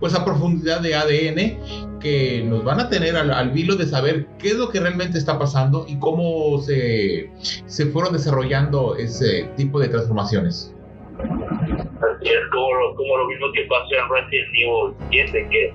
pues 0.00 0.12
a 0.16 0.24
profundidad 0.24 0.80
de 0.80 0.96
ADN 0.96 2.00
que 2.00 2.42
nos 2.44 2.64
van 2.64 2.80
a 2.80 2.88
tener 2.88 3.16
al, 3.16 3.30
al, 3.30 3.50
vilo 3.52 3.76
de 3.76 3.86
saber 3.86 4.26
qué 4.40 4.48
es 4.48 4.56
lo 4.56 4.68
que 4.70 4.80
realmente 4.80 5.16
está 5.16 5.38
pasando 5.38 5.86
y 5.88 6.00
cómo 6.00 6.58
se, 6.58 7.30
se 7.66 7.86
fueron 7.86 8.12
desarrollando 8.12 8.96
ese 8.96 9.44
tipo 9.56 9.78
de 9.78 9.88
transformaciones. 9.88 10.74
Así 11.16 12.28
es 12.28 12.40
como, 12.50 12.96
como 12.96 13.16
lo 13.18 13.26
mismo 13.28 13.46
que 13.54 13.66
pasó 13.66 13.94
en 13.94 14.08
Resident 14.10 14.48
Evil 14.58 14.94
7, 15.10 15.48
que 15.50 15.74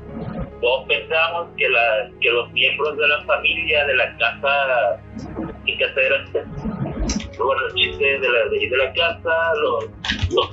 todos 0.62 0.88
pensamos 0.88 1.48
que, 1.58 1.70
los 1.70 2.52
miembros 2.52 2.98
de 2.98 3.08
la 3.08 3.24
familia 3.24 3.86
de 3.86 3.96
la 3.96 4.18
casa, 4.18 5.02
¿qué 5.66 5.78
casa 5.78 6.02
era? 6.02 6.26
Bueno, 7.38 7.62
los 7.62 7.74
chistes 7.76 8.22
de 8.22 8.30
la, 8.30 8.46
de, 8.50 8.78
la 8.78 8.94
casa, 8.94 9.54
los, 9.62 9.86
los 10.34 10.50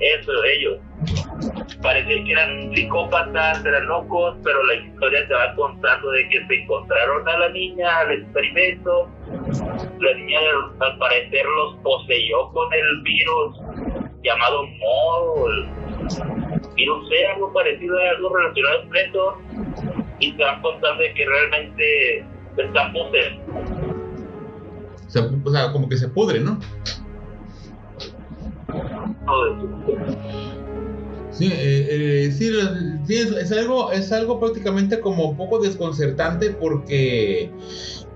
eso, 0.00 0.44
ellos 0.44 0.78
parecía 1.82 2.24
que 2.24 2.32
eran 2.32 2.74
psicópatas, 2.74 3.64
eran 3.64 3.86
locos, 3.86 4.36
pero 4.42 4.62
la 4.64 4.74
historia 4.74 5.26
se 5.26 5.34
va 5.34 5.54
contando 5.54 6.10
de 6.10 6.28
que 6.28 6.46
se 6.46 6.54
encontraron 6.54 7.28
a 7.28 7.38
la 7.38 7.48
niña 7.50 7.98
al 7.98 8.12
experimento. 8.12 9.08
La 10.00 10.14
niña 10.14 10.38
al 10.80 10.98
parecer 10.98 11.44
los 11.44 11.76
poseyó 11.82 12.48
con 12.52 12.72
el 12.72 13.02
virus 13.02 13.56
llamado 14.22 14.66
MOL. 14.66 15.68
Virus 16.78 17.08
C, 17.08 17.26
algo 17.26 17.52
parecido 17.52 17.98
a 17.98 18.10
algo 18.10 18.34
relacionado 18.34 18.80
al 18.80 18.88
preso. 18.88 19.38
Y 20.20 20.32
se 20.32 20.42
van 20.42 20.62
contando 20.62 21.02
de 21.02 21.12
que 21.12 21.26
realmente 21.26 22.24
están 22.56 22.92
poseídos. 22.92 23.38
O 25.44 25.50
sea, 25.50 25.72
como 25.72 25.88
que 25.88 25.96
se 25.96 26.08
pudre, 26.08 26.40
¿no? 26.40 26.58
Sí, 31.30 31.46
eh, 31.52 32.26
eh, 32.26 32.32
sí, 32.32 32.50
es, 33.08 33.52
algo, 33.52 33.92
es 33.92 34.10
algo 34.12 34.40
prácticamente 34.40 35.00
como 35.00 35.30
un 35.30 35.36
poco 35.36 35.60
desconcertante 35.60 36.50
porque 36.50 37.50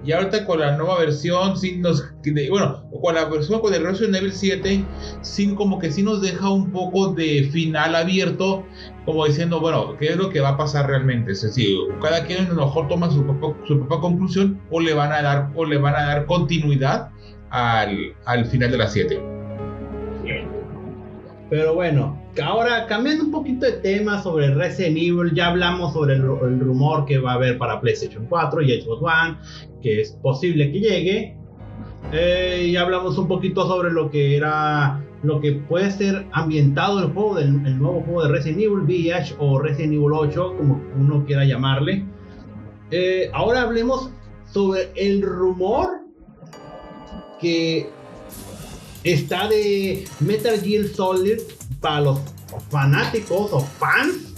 ya 0.04 0.18
ahorita 0.18 0.46
con 0.46 0.60
la 0.60 0.76
nueva 0.76 0.98
versión, 0.98 1.56
sí 1.56 1.76
nos, 1.78 2.04
bueno, 2.50 2.84
con 3.00 3.14
la 3.14 3.24
versión 3.26 3.60
con 3.60 3.72
el 3.72 3.84
Resident 3.84 4.16
Evil 4.16 4.32
7, 4.32 4.84
sí 5.20 5.54
como 5.54 5.78
que 5.78 5.92
sí 5.92 6.02
nos 6.02 6.20
deja 6.20 6.48
un 6.50 6.70
poco 6.72 7.12
de 7.14 7.48
final 7.52 7.94
abierto, 7.94 8.64
como 9.04 9.26
diciendo, 9.26 9.60
bueno, 9.60 9.96
¿qué 9.98 10.08
es 10.08 10.16
lo 10.16 10.30
que 10.30 10.40
va 10.40 10.50
a 10.50 10.56
pasar 10.56 10.88
realmente? 10.88 11.32
Es 11.32 11.42
decir, 11.42 11.76
cada 12.00 12.24
quien 12.24 12.46
a 12.46 12.48
lo 12.50 12.66
mejor 12.66 12.88
toma 12.88 13.10
su 13.10 13.24
propia, 13.24 13.66
su 13.66 13.78
propia 13.78 14.00
conclusión 14.00 14.60
o 14.70 14.80
le 14.80 14.94
van 14.94 15.12
a 15.12 15.22
dar, 15.22 15.50
o 15.54 15.64
le 15.64 15.78
van 15.78 15.94
a 15.94 16.06
dar 16.06 16.26
continuidad 16.26 17.10
al, 17.50 18.14
al 18.24 18.46
final 18.46 18.70
de 18.70 18.78
la 18.78 18.88
7. 18.88 19.22
Pero 21.50 21.74
bueno, 21.74 22.21
ahora 22.40 22.86
cambiando 22.86 23.24
un 23.24 23.30
poquito 23.30 23.66
de 23.66 23.72
tema 23.72 24.22
sobre 24.22 24.54
Resident 24.54 24.96
Evil, 24.96 25.34
ya 25.34 25.48
hablamos 25.48 25.92
sobre 25.92 26.14
el, 26.14 26.60
rumor 26.60 27.04
que 27.04 27.18
va 27.18 27.32
a 27.32 27.34
haber 27.34 27.58
para 27.58 27.80
PlayStation 27.80 28.26
4 28.26 28.62
y 28.62 28.80
Xbox 28.80 29.02
One, 29.02 29.36
que 29.82 30.00
es 30.00 30.12
posible 30.12 30.72
que 30.72 30.80
llegue. 30.80 31.36
Eh, 32.12 32.66
y 32.68 32.76
hablamos 32.76 33.18
un 33.18 33.28
poquito 33.28 33.66
sobre 33.66 33.92
lo 33.92 34.10
que 34.10 34.36
era 34.36 35.02
lo 35.22 35.40
que 35.40 35.52
puede 35.52 35.90
ser 35.92 36.26
ambientado 36.32 36.98
el 36.98 37.12
juego 37.12 37.36
del 37.36 37.64
el 37.64 37.78
nuevo 37.78 38.02
juego 38.02 38.24
de 38.24 38.28
Resident 38.30 38.60
Evil 38.60 38.80
Village 38.80 39.34
o 39.38 39.60
Resident 39.60 39.92
Evil 39.92 40.12
8 40.12 40.54
como 40.56 40.82
uno 40.98 41.24
quiera 41.24 41.44
llamarle 41.44 42.04
eh, 42.90 43.30
ahora 43.32 43.62
hablemos 43.62 44.10
sobre 44.52 44.90
el 44.96 45.22
rumor 45.22 46.00
que 47.40 47.88
está 49.04 49.46
de 49.46 50.04
Metal 50.20 50.60
Gear 50.60 50.86
Solid 50.88 51.38
para 51.82 52.00
los 52.00 52.20
fanáticos 52.70 53.52
o 53.52 53.60
fans 53.60 54.32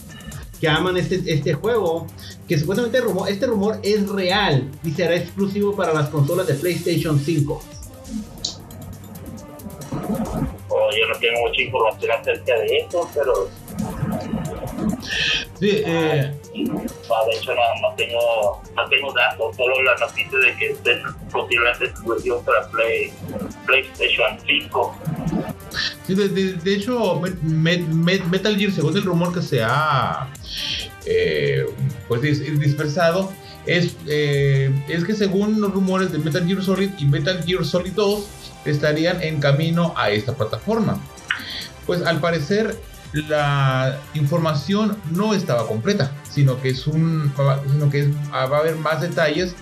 que 0.61 0.67
aman 0.67 0.97
este, 0.97 1.23
este 1.27 1.55
juego. 1.55 2.09
Que 2.49 2.59
supuestamente 2.59 3.01
rumor, 3.01 3.29
este 3.29 3.47
rumor 3.47 3.79
es 3.83 4.09
real 4.09 4.69
y 4.83 4.91
será 4.91 5.15
exclusivo 5.15 5.77
para 5.77 5.95
las 5.95 6.09
consolas 6.09 6.47
de 6.47 6.55
PlayStation 6.55 7.19
5. 7.19 7.63
Oh, 10.69 10.91
yo 10.91 11.09
no 11.09 11.19
tengo 11.21 11.41
mucha 11.47 11.63
información 11.63 12.11
acerca 12.13 12.59
de 12.59 12.79
eso, 12.79 13.09
pero 13.15 13.49
Sí, 15.59 15.83
eh... 15.87 16.33
Ah, 17.11 17.25
de 17.27 17.37
hecho 17.37 17.55
no, 17.55 17.89
no, 17.89 17.95
tengo, 17.97 18.63
no 18.75 18.89
tengo 18.89 19.13
datos, 19.13 19.57
solo 19.57 19.83
la 19.83 19.97
noticia 19.97 20.39
de 20.39 20.57
que 20.57 20.71
estén 20.71 21.03
posiblemente 21.31 21.87
exclusivos 21.87 22.43
para 22.45 22.67
Play, 22.69 23.13
PlayStation 23.67 24.39
5. 24.47 24.99
De 26.09 26.75
hecho, 26.75 27.21
Metal 27.43 28.57
Gear, 28.57 28.73
según 28.73 28.97
el 28.97 29.03
rumor 29.03 29.33
que 29.33 29.43
se 29.43 29.63
ha 29.63 30.29
eh, 31.07 31.67
pues 32.09 32.23
dispersado, 32.23 33.33
es, 33.67 33.97
eh, 34.07 34.71
es 34.89 35.05
que 35.05 35.15
según 35.15 35.61
los 35.61 35.73
rumores 35.73 36.13
de 36.13 36.19
Metal 36.19 36.47
Gear 36.47 36.63
Solid 36.63 36.91
y 36.99 37.07
Metal 37.07 37.43
Gear 37.45 37.65
Solid 37.65 37.93
2 37.93 38.25
estarían 38.67 39.23
en 39.23 39.41
camino 39.41 39.95
a 39.97 40.11
esta 40.11 40.35
plataforma. 40.35 41.01
Pues 41.87 42.03
al 42.03 42.21
parecer 42.21 42.79
la 43.13 44.01
información 44.15 44.97
no 45.13 45.35
estaba 45.35 45.67
completa, 45.67 46.13
sino 46.29 46.61
que 46.61 46.71
es 46.71 46.87
un 46.87 47.33
sino 47.71 47.89
que 47.91 48.09
va 48.33 48.57
a 48.57 48.61
haber 48.61 48.77
más 48.77 49.01
detalles 49.01 49.55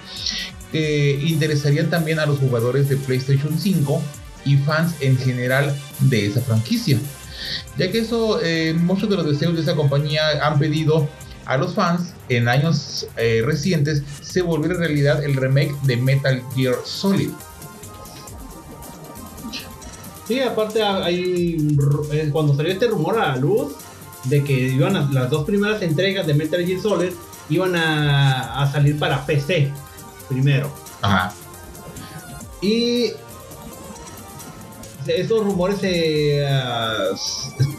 que 0.71 1.21
interesarían 1.26 1.90
también 1.90 2.19
a 2.19 2.26
los 2.26 2.38
jugadores 2.38 2.88
de 2.88 2.97
PlayStation 2.97 3.59
5 3.59 4.02
y 4.45 4.57
fans 4.59 4.95
en 5.01 5.17
general 5.19 5.75
de 6.01 6.27
esa 6.27 6.41
franquicia. 6.41 6.99
Ya 7.77 7.91
que 7.91 7.99
eso, 8.01 8.41
eh, 8.43 8.75
muchos 8.75 9.09
de 9.11 9.17
los 9.17 9.27
deseos 9.27 9.55
de 9.55 9.63
esa 9.63 9.75
compañía 9.75 10.23
han 10.47 10.59
pedido 10.59 11.09
a 11.45 11.57
los 11.57 11.75
fans 11.75 12.13
en 12.29 12.49
años 12.49 13.07
eh, 13.17 13.43
recientes 13.45 14.03
se 14.23 14.43
volviera 14.43 14.75
realidad 14.79 15.25
el 15.25 15.35
remake 15.35 15.75
de 15.83 15.97
Metal 15.97 16.43
Gear 16.55 16.77
Solid. 16.85 17.31
Sí, 20.27 20.41
aparte 20.41 20.83
hay, 20.83 21.77
eh, 22.13 22.29
cuando 22.33 22.55
salió 22.57 22.73
este 22.73 22.87
rumor 22.87 23.19
a 23.19 23.29
la 23.29 23.37
luz, 23.37 23.73
de 24.25 24.45
que 24.45 24.53
iban 24.53 24.95
a- 24.97 25.11
las 25.11 25.29
dos 25.31 25.45
primeras 25.45 25.83
entregas 25.83 26.27
de 26.29 26.35
Metal 26.35 26.65
Gear 26.65 26.81
Solid 26.81 27.11
iban 27.51 27.75
a, 27.75 28.63
a 28.63 28.71
salir 28.71 28.97
para 28.99 29.27
PC 29.27 29.69
primero. 30.29 30.71
Ajá. 31.03 31.33
Y 32.63 33.11
estos 35.07 35.45
rumores 35.45 35.79
se. 35.79 36.47
ah, 36.47 37.09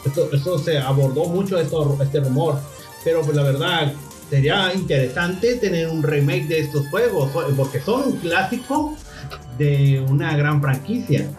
esto, 0.05 0.29
esto 0.33 0.59
se 0.59 0.77
abordó 0.77 1.25
mucho 1.25 1.57
esto, 1.59 1.97
este 2.01 2.19
rumor. 2.19 2.59
Pero 3.03 3.21
pues 3.21 3.35
la 3.35 3.43
verdad, 3.43 3.93
sería 4.29 4.73
interesante 4.73 5.55
tener 5.55 5.89
un 5.89 6.01
remake 6.03 6.47
de 6.47 6.59
estos 6.59 6.87
juegos. 6.87 7.31
Porque 7.55 7.79
son 7.81 8.03
un 8.13 8.17
clásico 8.17 8.95
de 9.57 10.03
una 10.09 10.35
gran 10.37 10.61
franquicia. 10.61 11.29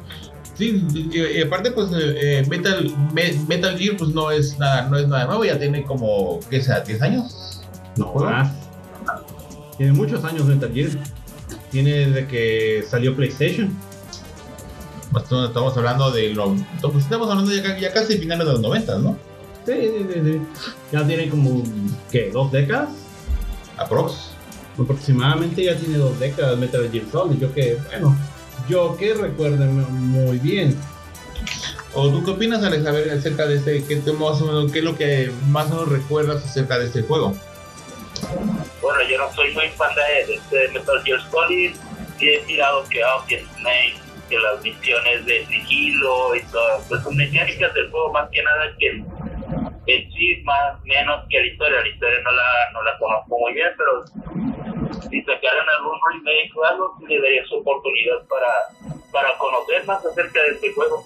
Sí, 0.57 0.87
y, 0.95 1.43
aparte 1.43 1.73
pues 1.73 1.91
eh, 1.93 2.39
eh, 2.41 2.47
Metal, 2.49 2.89
Me- 3.13 3.33
Metal 3.49 3.77
Gear 3.77 3.97
pues 3.97 4.11
no 4.11 4.31
es 4.31 4.57
nada, 4.57 4.89
no 4.89 4.97
es 4.99 5.09
nada 5.09 5.25
nuevo, 5.27 5.45
ya 5.45 5.59
tiene 5.59 5.83
como, 5.83 6.39
¿qué 6.49 6.63
sea? 6.63 6.85
¿10 6.85 7.03
años? 7.03 7.61
No 7.97 8.07
¿Juego? 8.07 8.31
más. 8.31 8.53
Tiene 9.77 9.93
muchos 9.95 10.23
años 10.25 10.45
Metal 10.45 10.71
Gear. 10.73 10.91
Tiene 11.73 11.91
desde 12.07 12.27
que 12.29 12.85
salió 12.89 13.17
PlayStation. 13.17 13.77
Pues, 15.15 15.25
Estamos 15.49 15.77
hablando 15.77 16.11
de 16.11 16.31
lo, 16.35 16.55
pues, 16.83 17.05
estamos 17.05 17.31
hablando 17.31 17.53
ya, 17.55 17.79
ya 17.79 17.93
casi 17.93 18.19
finales 18.19 18.47
de 18.47 18.53
los 18.53 18.61
90, 18.61 18.99
¿no? 18.99 19.17
Sí, 19.65 19.73
sí, 19.75 20.07
sí, 20.13 20.21
sí. 20.25 20.41
Ya 20.93 21.07
tiene 21.07 21.31
como, 21.31 21.63
¿qué? 22.11 22.31
¿Dos 22.31 22.53
décadas? 22.53 22.91
Aprox. 23.79 24.31
Aproximadamente 24.79 25.65
ya 25.65 25.77
tiene 25.77 25.97
dos 25.99 26.19
décadas 26.21 26.59
Metal 26.59 26.91
Gear 26.91 27.05
Solid. 27.11 27.39
Yo 27.39 27.55
que, 27.55 27.79
bueno, 27.91 28.15
yo 28.69 28.97
que 28.97 29.15
recuerdo 29.15 29.65
muy 29.65 30.39
bien. 30.39 30.77
¿O 31.95 32.09
tú 32.11 32.25
qué 32.25 32.33
opinas, 32.33 32.63
Alex, 32.65 32.85
a 32.87 32.91
ver, 32.91 33.09
acerca 33.11 33.47
de 33.47 33.57
este, 33.57 33.85
qué, 33.85 33.97
te- 33.97 34.13
más 34.13 34.43
o 34.43 34.47
menos, 34.47 34.73
qué 34.73 34.81
es 34.81 34.85
lo 34.85 34.97
que 34.97 35.31
más 35.49 35.67
o 35.71 35.75
menos 35.77 35.89
recuerdas 35.91 36.45
acerca 36.45 36.77
de 36.79 36.87
este 36.87 37.03
juego? 37.03 37.35
Bueno, 38.83 38.99
yo 39.09 39.17
no 39.19 39.33
soy 39.33 39.55
muy 39.55 39.69
fan 39.71 39.91
de, 39.95 40.27
de 40.27 40.35
este 40.35 40.69
Metal 40.79 41.01
Gear 41.05 41.21
Solid. 41.31 41.75
Sí 42.19 42.29
he 42.29 42.41
tirado 42.47 42.85
que, 42.91 43.03
ah, 43.03 43.25
que 43.29 43.45
Snake, 43.57 43.95
que 44.29 44.39
las 44.39 44.63
misiones 44.63 45.27
de 45.27 45.47
sigilo 45.47 46.35
y 46.35 46.43
todo. 46.53 46.81
Pues 46.89 47.03
son 47.03 47.17
mecánicas 47.17 47.73
del 47.75 47.91
juego 47.91 48.13
más 48.13 48.29
que 48.31 48.43
nada 48.43 48.73
que 48.79 48.89
en 49.87 50.13
sí 50.13 50.43
más 50.45 50.83
menos 50.85 51.25
que 51.29 51.41
la 51.41 51.47
historia. 51.47 51.81
La 51.81 51.89
historia 51.89 52.19
no 52.25 52.31
la, 52.33 52.43
no 52.73 52.83
la 52.83 52.99
conozco 52.99 53.39
muy 53.39 53.53
bien, 53.55 53.69
pero 53.77 54.05
si 55.11 55.21
sacaran 55.23 55.67
algún 55.79 55.99
remake 56.13 56.57
o 56.57 56.65
algo, 56.65 56.99
le 57.09 57.21
daría 57.21 57.45
su 57.47 57.57
oportunidad 57.57 58.27
para, 58.29 58.97
para 59.13 59.37
conocer 59.39 59.85
más 59.87 60.05
acerca 60.05 60.43
de 60.43 60.49
este 60.51 60.73
juego. 60.73 61.05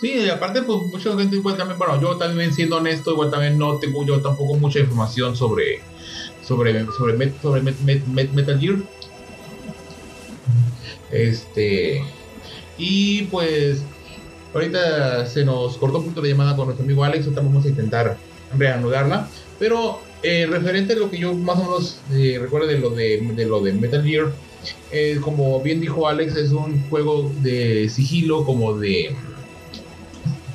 Sí, 0.00 0.24
y 0.26 0.30
aparte, 0.30 0.62
pues 0.62 0.78
mucha 0.92 1.16
gente 1.16 1.36
igual 1.36 1.56
también, 1.56 1.78
bueno, 1.78 2.00
yo 2.00 2.16
también 2.16 2.52
siendo 2.52 2.76
honesto, 2.76 3.12
igual 3.12 3.30
también 3.30 3.58
no 3.58 3.78
tengo 3.78 4.04
yo 4.06 4.20
tampoco 4.22 4.54
mucha 4.54 4.78
información 4.80 5.34
sobre 5.36 5.80
sobre 6.42 6.84
sobre, 6.92 7.14
Met- 7.14 7.40
sobre 7.40 7.62
Met- 7.62 8.04
Met- 8.06 8.30
Metal 8.32 8.60
Gear. 8.60 8.76
Este 11.10 12.02
y 12.76 13.24
pues 13.28 13.90
ahorita 14.52 15.26
se 15.26 15.44
nos 15.44 15.78
cortó 15.78 15.98
un 15.98 16.04
punto 16.06 16.20
de 16.22 16.30
llamada 16.30 16.56
con 16.56 16.66
nuestro 16.66 16.84
amigo 16.84 17.04
Alex, 17.04 17.24
ahorita 17.26 17.40
vamos 17.42 17.66
a 17.66 17.68
intentar 17.70 18.20
reanudarla, 18.50 19.30
pero 19.58 20.10
eh, 20.22 20.46
referente 20.46 20.94
a 20.94 20.96
lo 20.96 21.10
que 21.10 21.18
yo 21.18 21.34
más 21.34 21.58
o 21.58 21.62
menos 21.64 22.04
eh, 22.10 22.38
recuerdo 22.40 22.66
de 22.68 22.78
lo 22.78 22.90
de, 22.90 23.20
de 23.34 23.46
lo 23.46 23.60
de 23.62 23.72
Metal 23.74 24.04
Gear, 24.04 24.38
eh, 24.90 25.18
como 25.20 25.62
bien 25.62 25.80
dijo 25.80 26.08
Alex, 26.08 26.36
es 26.36 26.52
un 26.52 26.88
juego 26.88 27.34
de 27.40 27.88
sigilo, 27.88 28.44
como 28.44 28.78
de 28.78 29.16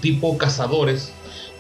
tipo 0.01 0.37
cazadores. 0.37 1.13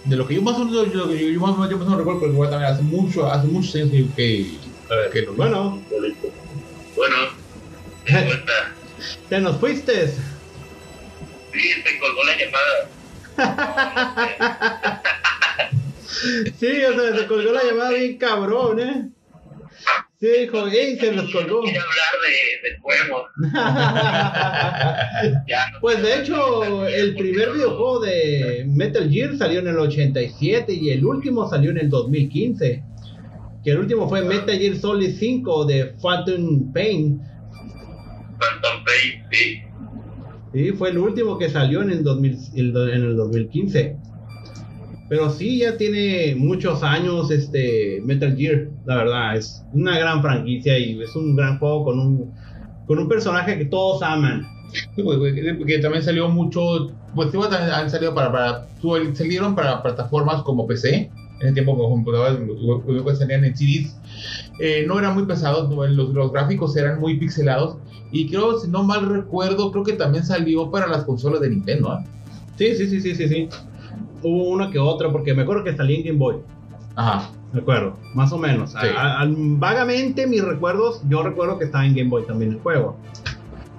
De 0.05 0.15
lo 0.15 0.25
que 0.25 0.35
yo 0.35 0.41
más 0.41 0.55
o 0.57 0.65
menos, 0.65 0.87
yo, 0.93 1.07
yo- 1.07 1.13
yo 1.13 1.39
más, 1.41 1.51
o 1.51 1.55
menos- 1.57 1.69
yo 1.69 1.77
más 1.77 1.87
o 1.87 1.89
menos 1.89 1.97
recuerdo, 1.99 2.19
porque 2.21 2.33
igual 2.33 2.49
también 2.49 2.71
hace 2.71 2.83
mucho, 2.83 3.25
hace 3.29 3.47
muchos 3.47 3.75
años 3.75 3.89
que, 3.91 4.09
que, 4.15 4.59
que 5.11 5.21
lo. 5.23 5.35
Bueno, 5.35 5.85
Bueno, 6.95 7.15
te 9.29 9.39
nos 9.39 9.59
fuiste. 9.59 10.13
Sí, 11.53 11.69
se 11.83 11.99
colgó 11.99 12.23
la 12.23 12.37
llamada. 12.37 12.89
Sí, 16.59 16.83
o 16.83 16.93
sea, 16.93 17.15
se 17.17 17.27
colgó 17.27 17.51
la 17.51 17.63
llamada 17.63 17.91
bien 17.91 18.17
cabrón, 18.17 18.79
¿eh? 18.79 19.09
Sí, 20.19 20.27
dijo, 20.27 20.67
¡ey! 20.67 20.97
Se 20.99 21.11
nos 21.13 21.31
colgó. 21.31 21.61
Quiero 21.61 21.81
hablar 21.81 22.13
de, 22.25 22.69
de 22.69 22.77
juegos. 22.79 23.29
Ya, 25.47 25.69
no 25.71 25.79
Pues 25.81 26.01
de 26.01 26.19
hecho, 26.19 26.87
el 26.87 27.15
primer 27.15 27.51
videojuego 27.51 27.99
de 28.01 28.65
Metal 28.67 29.09
Gear 29.09 29.37
salió 29.37 29.59
en 29.59 29.67
el 29.67 29.77
87 29.79 30.73
y 30.73 30.89
el 30.91 31.05
último 31.05 31.49
salió 31.49 31.71
en 31.71 31.77
el 31.77 31.89
2015. 31.89 32.83
Que 33.63 33.71
el 33.71 33.79
último 33.79 34.07
fue 34.09 34.21
Metal 34.21 34.57
Gear 34.57 34.75
Solid 34.75 35.15
5 35.17 35.65
de 35.65 35.85
Phantom 36.01 36.71
Pain. 36.73 37.21
Phantom 38.39 38.83
Pain, 38.85 39.23
sí. 39.31 39.61
Sí, 40.51 40.71
fue 40.71 40.89
el 40.89 40.97
último 40.97 41.37
que 41.37 41.49
salió 41.49 41.81
en 41.83 41.91
el, 41.91 42.03
2000 42.03 42.37
el 42.53 42.73
do- 42.73 42.87
en 42.89 43.03
el 43.03 43.15
2015. 43.15 44.01
Pero 45.07 45.29
sí, 45.31 45.59
ya 45.59 45.77
tiene 45.77 46.35
muchos 46.35 46.83
años 46.83 47.31
este 47.31 48.01
Metal 48.05 48.35
Gear, 48.37 48.69
la 48.85 48.97
verdad. 48.97 49.37
Es 49.37 49.67
una 49.71 49.97
gran 49.99 50.21
franquicia 50.21 50.77
y 50.79 51.01
es 51.01 51.15
un 51.15 51.35
gran 51.35 51.59
juego 51.59 51.85
con 51.85 51.99
un, 51.99 52.35
con 52.85 52.99
un 52.99 53.07
personaje 53.07 53.57
que 53.57 53.65
todos 53.65 54.03
aman. 54.03 54.43
Sí, 54.95 55.03
pues, 55.03 55.17
güey, 55.19 55.33
que, 55.35 55.65
que 55.65 55.79
también 55.79 56.03
salió 56.03 56.29
mucho, 56.29 56.95
pues 57.13 57.33
han 57.35 57.89
salido 57.89 58.13
para, 58.13 58.31
para 58.31 58.69
salieron 59.15 59.55
para 59.55 59.81
plataformas 59.81 60.43
como 60.43 60.67
PC, 60.67 61.15
en 61.39 61.47
el 61.47 61.53
tiempo 61.55 61.75
con 61.77 61.89
computadoras, 61.89 62.37
salían 63.17 63.45
en 63.45 63.55
CDs, 63.55 64.01
Eh, 64.59 64.85
no 64.87 64.99
eran 64.99 65.15
muy 65.15 65.25
pesados, 65.25 65.69
los, 65.91 66.09
los 66.09 66.31
gráficos 66.31 66.75
eran 66.77 66.99
muy 66.99 67.17
pixelados, 67.19 67.79
y 68.11 68.27
creo, 68.29 68.59
si 68.59 68.69
no 68.69 68.83
mal 68.83 69.07
recuerdo, 69.07 69.71
creo 69.71 69.83
que 69.83 69.93
también 69.93 70.25
salió 70.25 70.69
para 70.71 70.87
las 70.87 71.03
consolas 71.03 71.41
de 71.41 71.49
Nintendo, 71.49 71.91
¿ah? 71.91 72.03
Sí, 72.57 72.75
sí, 72.75 72.87
sí, 72.89 72.99
sí, 73.01 73.15
sí, 73.15 73.27
sí. 73.27 73.49
Hubo 74.23 74.49
una 74.49 74.69
que 74.69 74.79
otra, 74.79 75.11
porque 75.11 75.33
me 75.33 75.43
acuerdo 75.43 75.63
que 75.63 75.75
salía 75.75 75.97
en 75.97 76.03
Game 76.05 76.17
Boy. 76.19 76.35
Ajá, 76.95 77.29
Me 77.53 77.61
acuerdo, 77.61 77.97
más 78.13 78.31
o 78.31 78.37
menos. 78.37 78.71
Sí. 78.71 78.77
a- 78.95 79.21
a- 79.21 79.27
vagamente 79.27 80.27
mis 80.27 80.43
recuerdos, 80.43 81.01
yo 81.09 81.23
recuerdo 81.23 81.57
que 81.57 81.65
estaba 81.65 81.85
en 81.85 81.95
Game 81.95 82.09
Boy 82.09 82.23
también 82.27 82.51
el 82.51 82.59
juego. 82.59 82.97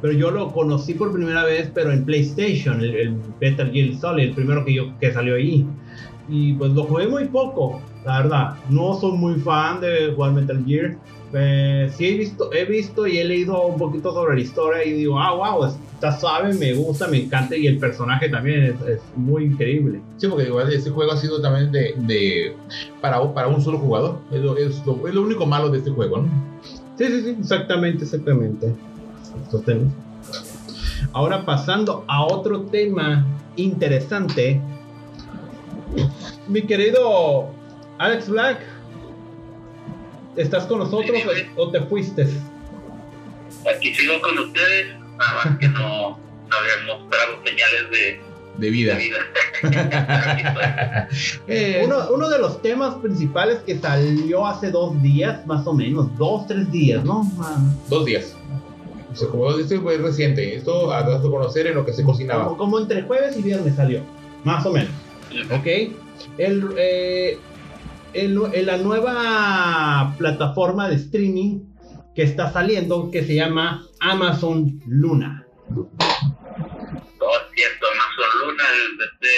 Pero 0.01 0.15
yo 0.15 0.31
lo 0.31 0.51
conocí 0.53 0.95
por 0.95 1.13
primera 1.13 1.45
vez, 1.45 1.71
pero 1.75 1.93
en 1.93 2.05
PlayStation, 2.05 2.81
el, 2.81 2.95
el 2.95 3.17
Metal 3.41 3.71
Gear 3.71 3.95
Solid, 3.97 4.25
el 4.29 4.35
primero 4.35 4.65
que 4.65 4.75
yo 4.75 4.99
que 4.99 5.13
salió 5.13 5.35
ahí. 5.35 5.67
Y 6.29 6.55
pues 6.55 6.73
lo 6.73 6.85
jugué 6.85 7.07
muy 7.07 7.27
poco, 7.27 7.83
la 8.07 8.23
verdad. 8.23 8.55
No 8.71 8.95
soy 8.95 9.13
muy 9.13 9.35
fan 9.41 9.81
de 9.83 10.13
jugar 10.17 10.33
Metal 10.33 10.65
Gear. 10.67 10.97
Eh, 11.33 11.89
sí 11.97 12.07
he 12.09 12.15
visto, 12.19 12.53
he 12.53 12.65
visto 12.65 13.07
y 13.07 13.19
he 13.19 13.25
leído 13.25 13.65
un 13.67 13.79
poquito 13.79 14.13
sobre 14.13 14.35
la 14.35 14.41
historia 14.41 14.85
y 14.85 14.93
digo, 14.95 15.19
ah, 15.21 15.33
wow, 15.35 15.65
está 15.95 16.19
suave, 16.19 16.53
me 16.55 16.73
gusta, 16.75 17.07
me 17.07 17.19
encanta 17.23 17.57
y 17.57 17.69
el 17.69 17.79
personaje 17.79 18.29
también 18.29 18.65
es, 18.65 18.75
es 18.89 19.01
muy 19.15 19.45
increíble. 19.45 20.01
sí, 20.17 20.27
porque 20.27 20.49
igual 20.49 20.73
este 20.73 20.91
juego 20.91 21.13
ha 21.13 21.17
sido 21.17 21.41
también 21.41 21.71
de, 21.71 21.95
de 21.99 22.57
para, 23.01 23.23
para 23.33 23.47
un 23.47 23.63
solo 23.63 23.79
jugador, 23.79 24.19
es 24.33 24.41
lo, 24.41 24.57
es 24.57 24.85
lo- 24.85 25.07
es 25.07 25.15
lo 25.15 25.23
único 25.23 25.47
malo 25.47 25.69
de 25.71 25.79
este 25.79 25.91
juego, 25.91 26.19
¿no? 26.23 26.29
Sí, 26.99 27.07
sí, 27.07 27.23
sí, 27.23 27.37
exactamente, 27.39 28.05
exactamente. 28.05 28.75
Estos 29.45 29.65
temas. 29.65 29.93
Ahora 31.13 31.47
pasando 31.47 32.05
a 32.09 32.25
otro 32.25 32.63
tema 32.63 33.25
interesante. 33.57 34.61
Mi 36.49 36.63
querido 36.63 37.49
Alex 37.99 38.29
Black, 38.29 38.59
¿estás 40.37 40.65
con 40.65 40.79
nosotros 40.81 41.19
o- 41.57 41.63
o 41.63 41.71
te 41.71 41.81
fuiste? 41.83 42.27
Aquí 43.75 43.95
sigo 43.95 44.21
con 44.23 44.39
ustedes, 44.39 44.99
nada 45.19 45.45
más 45.45 45.59
que 45.59 45.69
no, 45.69 46.11
no 46.19 46.57
habían 46.57 46.87
mostrado 46.87 47.37
señales 47.45 47.91
de, 47.91 48.21
De 48.59 48.67
de 48.67 48.71
vida. 48.71 48.99
Eh, 51.47 51.83
Uno, 51.85 51.97
uno 52.15 52.29
de 52.29 52.39
los 52.39 52.63
temas 52.63 52.95
principales 52.97 53.59
que 53.67 53.79
salió 53.79 54.47
hace 54.47 54.71
dos 54.71 55.01
días, 55.03 55.47
más 55.47 55.67
o 55.67 55.73
menos, 55.75 56.17
dos, 56.17 56.47
tres 56.47 56.71
días, 56.71 57.05
¿no? 57.05 57.31
Ah, 57.41 57.59
Dos 57.89 58.05
días. 58.07 58.35
O 59.13 59.17
sea, 59.17 59.29
como 59.29 59.51
esto 59.59 59.81
fue 59.81 59.99
reciente, 59.99 60.55
esto 60.55 60.93
a 60.93 61.03
dado 61.03 61.27
a 61.27 61.31
conocer 61.31 61.67
en 61.67 61.75
lo 61.75 61.85
que 61.85 61.93
se 61.93 62.05
cocinaba. 62.05 62.45
Como, 62.45 62.57
como 62.57 62.79
entre 62.79 63.03
jueves 63.03 63.37
y 63.37 63.43
viernes 63.43 63.75
salió, 63.75 64.03
más 64.45 64.65
o 64.67 64.73
menos. 64.73 64.91
¿ok? 65.53 65.67
El, 66.39 66.75
eh, 66.79 67.39
el- 68.15 68.67
la 68.67 68.77
nueva 68.79 70.15
plataforma 70.19 70.89
de 70.89 70.97
streaming 70.97 71.61
que 72.15 72.23
está 72.23 72.53
saliendo 72.53 73.11
que 73.11 73.25
se 73.25 73.35
llama 73.37 73.85
Amazon 74.01 74.81
Luna. 74.87 75.47
No 75.71 75.89
es 75.89 77.43
cierto, 77.55 77.87
Amazon 77.87 78.31
Luna, 78.49 78.65
el, 78.75 78.99
este, 79.07 79.33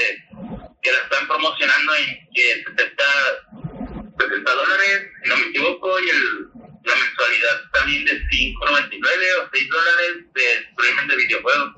que 0.83 0.91
la 0.93 0.99
están 0.99 1.27
promocionando 1.29 1.93
en 1.95 2.29
que 2.35 2.55
70, 2.65 3.05
70 4.19 4.51
dólares, 4.55 5.03
si 5.23 5.29
no 5.29 5.37
me 5.37 5.47
equivoco, 5.49 5.89
y 6.01 6.09
el, 6.09 6.23
la 6.85 6.95
mensualidad 6.95 7.57
también 7.73 8.05
de 8.07 8.13
5.99 8.29 9.05
o 9.43 9.49
6 9.53 9.69
dólares 9.69 10.13
de 10.35 10.43
streaming 10.71 11.09
de 11.09 11.17
videojuegos. 11.17 11.71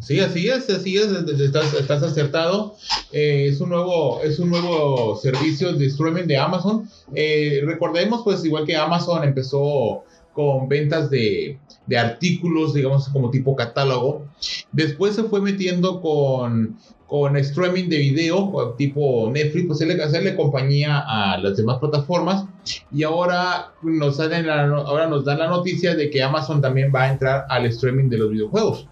Sí, 0.00 0.18
así 0.18 0.48
es, 0.48 0.68
así 0.70 0.96
es, 0.96 1.08
estás, 1.08 1.74
estás 1.74 2.02
acertado. 2.02 2.74
Eh, 3.12 3.48
es, 3.48 3.60
un 3.60 3.68
nuevo, 3.68 4.22
es 4.22 4.38
un 4.38 4.50
nuevo 4.50 5.16
servicio 5.16 5.72
de 5.74 5.86
streaming 5.86 6.24
de 6.24 6.38
Amazon. 6.38 6.88
Eh, 7.14 7.60
recordemos, 7.64 8.22
pues, 8.24 8.44
igual 8.44 8.64
que 8.64 8.76
Amazon 8.76 9.24
empezó 9.24 10.04
con 10.32 10.68
ventas 10.68 11.10
de, 11.10 11.58
de 11.86 11.98
artículos, 11.98 12.72
digamos, 12.72 13.08
como 13.08 13.30
tipo 13.30 13.54
catálogo. 13.54 14.26
Después 14.72 15.16
se 15.16 15.24
fue 15.24 15.42
metiendo 15.42 16.00
con, 16.00 16.78
con 17.06 17.36
streaming 17.36 17.88
de 17.88 17.98
video, 17.98 18.74
tipo 18.78 19.28
Netflix, 19.32 19.66
pues 19.66 19.82
hacerle, 19.82 20.02
hacerle 20.02 20.36
compañía 20.36 21.04
a 21.06 21.36
las 21.38 21.56
demás 21.56 21.78
plataformas. 21.78 22.46
Y 22.92 23.02
ahora 23.02 23.72
nos, 23.82 24.16
dan 24.16 24.46
la, 24.46 24.62
ahora 24.62 25.08
nos 25.08 25.24
dan 25.24 25.40
la 25.40 25.48
noticia 25.48 25.94
de 25.94 26.08
que 26.08 26.22
Amazon 26.22 26.62
también 26.62 26.92
va 26.94 27.02
a 27.02 27.12
entrar 27.12 27.46
al 27.48 27.66
streaming 27.66 28.08
de 28.08 28.18
los 28.18 28.30
videojuegos. 28.30 28.86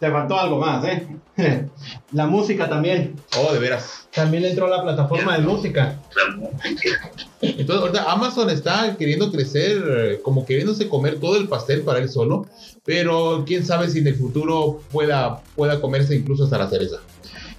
Te 0.00 0.10
faltó 0.10 0.38
algo 0.38 0.58
más, 0.58 0.84
¿eh? 0.84 1.06
la 2.12 2.26
música 2.26 2.68
también. 2.68 3.16
Oh, 3.38 3.52
de 3.52 3.58
veras. 3.58 4.08
También 4.12 4.44
entró 4.44 4.68
la 4.68 4.82
plataforma 4.82 5.36
de 5.36 5.42
música. 5.42 6.00
Entonces, 7.40 7.82
ahorita 7.82 8.12
Amazon 8.12 8.50
está 8.50 8.96
queriendo 8.96 9.30
crecer, 9.30 10.20
como 10.22 10.44
queriéndose 10.44 10.88
comer 10.88 11.20
todo 11.20 11.36
el 11.36 11.48
pastel 11.48 11.82
para 11.82 11.98
él 12.00 12.08
solo, 12.08 12.46
pero 12.84 13.44
quién 13.46 13.64
sabe 13.64 13.88
si 13.88 14.00
en 14.00 14.08
el 14.08 14.14
futuro 14.14 14.80
pueda, 14.92 15.42
pueda 15.56 15.80
comerse 15.80 16.14
incluso 16.14 16.44
hasta 16.44 16.58
la 16.58 16.68
cereza. 16.68 16.98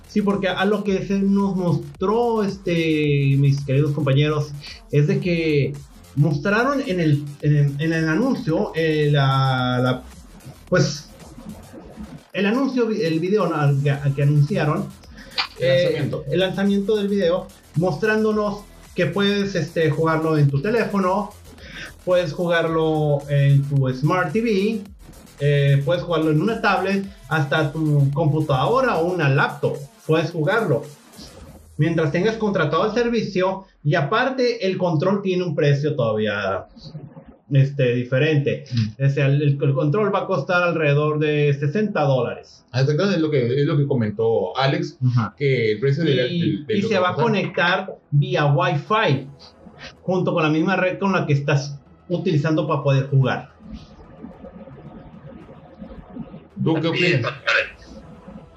Sí, 0.08 0.22
porque 0.22 0.48
a 0.48 0.64
lo 0.64 0.84
que 0.84 1.06
se 1.06 1.20
nos 1.20 1.56
mostró, 1.56 2.44
este, 2.44 3.36
mis 3.38 3.66
queridos 3.66 3.92
compañeros, 3.92 4.52
es 4.92 5.08
de 5.08 5.20
que 5.20 5.74
mostraron 6.16 6.82
en 6.88 7.02
el, 7.02 7.26
en, 7.42 7.76
el 7.80 8.08
anuncio 8.08 8.72
eh, 8.76 9.10
la, 9.12 9.80
la, 9.84 10.04
pues 10.70 11.05
el 12.36 12.46
anuncio, 12.46 12.90
el 12.90 13.20
video 13.22 13.50
que, 13.82 14.22
anunciaron, 14.22 14.90
eh, 15.58 16.10
el 16.30 16.40
lanzamiento. 16.40 16.98
del 16.98 17.08
video, 17.08 17.48
mostrándonos 17.76 18.66
que 18.94 19.06
puedes 19.06 19.56
este, 19.56 19.90
jugarlo 19.90 20.38
en 20.38 20.50
tu 20.50 20.62
teléfono, 20.62 21.32
puedes 22.04 22.34
jugarlo 22.34 23.20
en 23.30 23.64
tu 23.64 23.90
Smart 23.94 24.34
TV, 24.34 24.82
eh, 25.40 25.82
puedes 25.86 26.04
jugarlo 26.04 26.32
en 26.32 26.42
una 26.42 26.62
tablet, 26.62 27.06
hasta 27.30 27.72
tu 27.72 28.12
computadora 28.14 28.98
o 28.98 29.14
una 29.14 29.30
laptop, 29.30 29.78
puedes 30.06 30.32
jugarlo. 30.32 30.84
Mientras 31.78 32.12
tengas 32.12 32.36
contratado 32.36 32.86
el 32.86 32.94
servicio 32.94 33.66
y 33.82 33.96
aparte 33.96 34.68
el 34.68 34.78
control 34.78 35.22
tiene 35.22 35.44
un 35.44 35.56
precio 35.56 35.96
todavía 35.96 36.68
este, 37.52 37.96
diferente. 37.96 38.66
Mm. 38.72 39.20
el, 39.20 39.58
control 39.58 40.14
va 40.14 40.20
a 40.20 40.26
costar 40.26 40.64
alrededor 40.64 41.20
de 41.20 41.54
60 41.54 42.00
dólares. 42.02 42.66
Ah, 42.72 42.82
es 42.82 43.20
lo 43.20 43.30
que, 43.30 43.62
es 43.62 43.66
lo 43.66 43.78
que 43.78 43.88
comentó 43.88 44.58
Alex, 44.58 44.98
que 45.38 45.72
el 45.74 45.80
precio 45.80 46.04
y, 46.06 46.66
y 46.68 46.82
se 46.82 47.00
va 47.00 47.12
a 47.12 47.16
conectar 47.16 47.96
vía 48.12 48.46
Wi-Fi, 48.46 49.28
junto 50.02 50.34
con 50.34 50.44
la 50.44 50.50
misma 50.50 50.76
red 50.76 50.98
con 50.98 51.14
la 51.14 51.26
que 51.26 51.34
estás 51.34 51.80
utilizando 52.10 52.68
para 52.68 52.84
poder 52.84 53.08
jugar. 53.08 53.52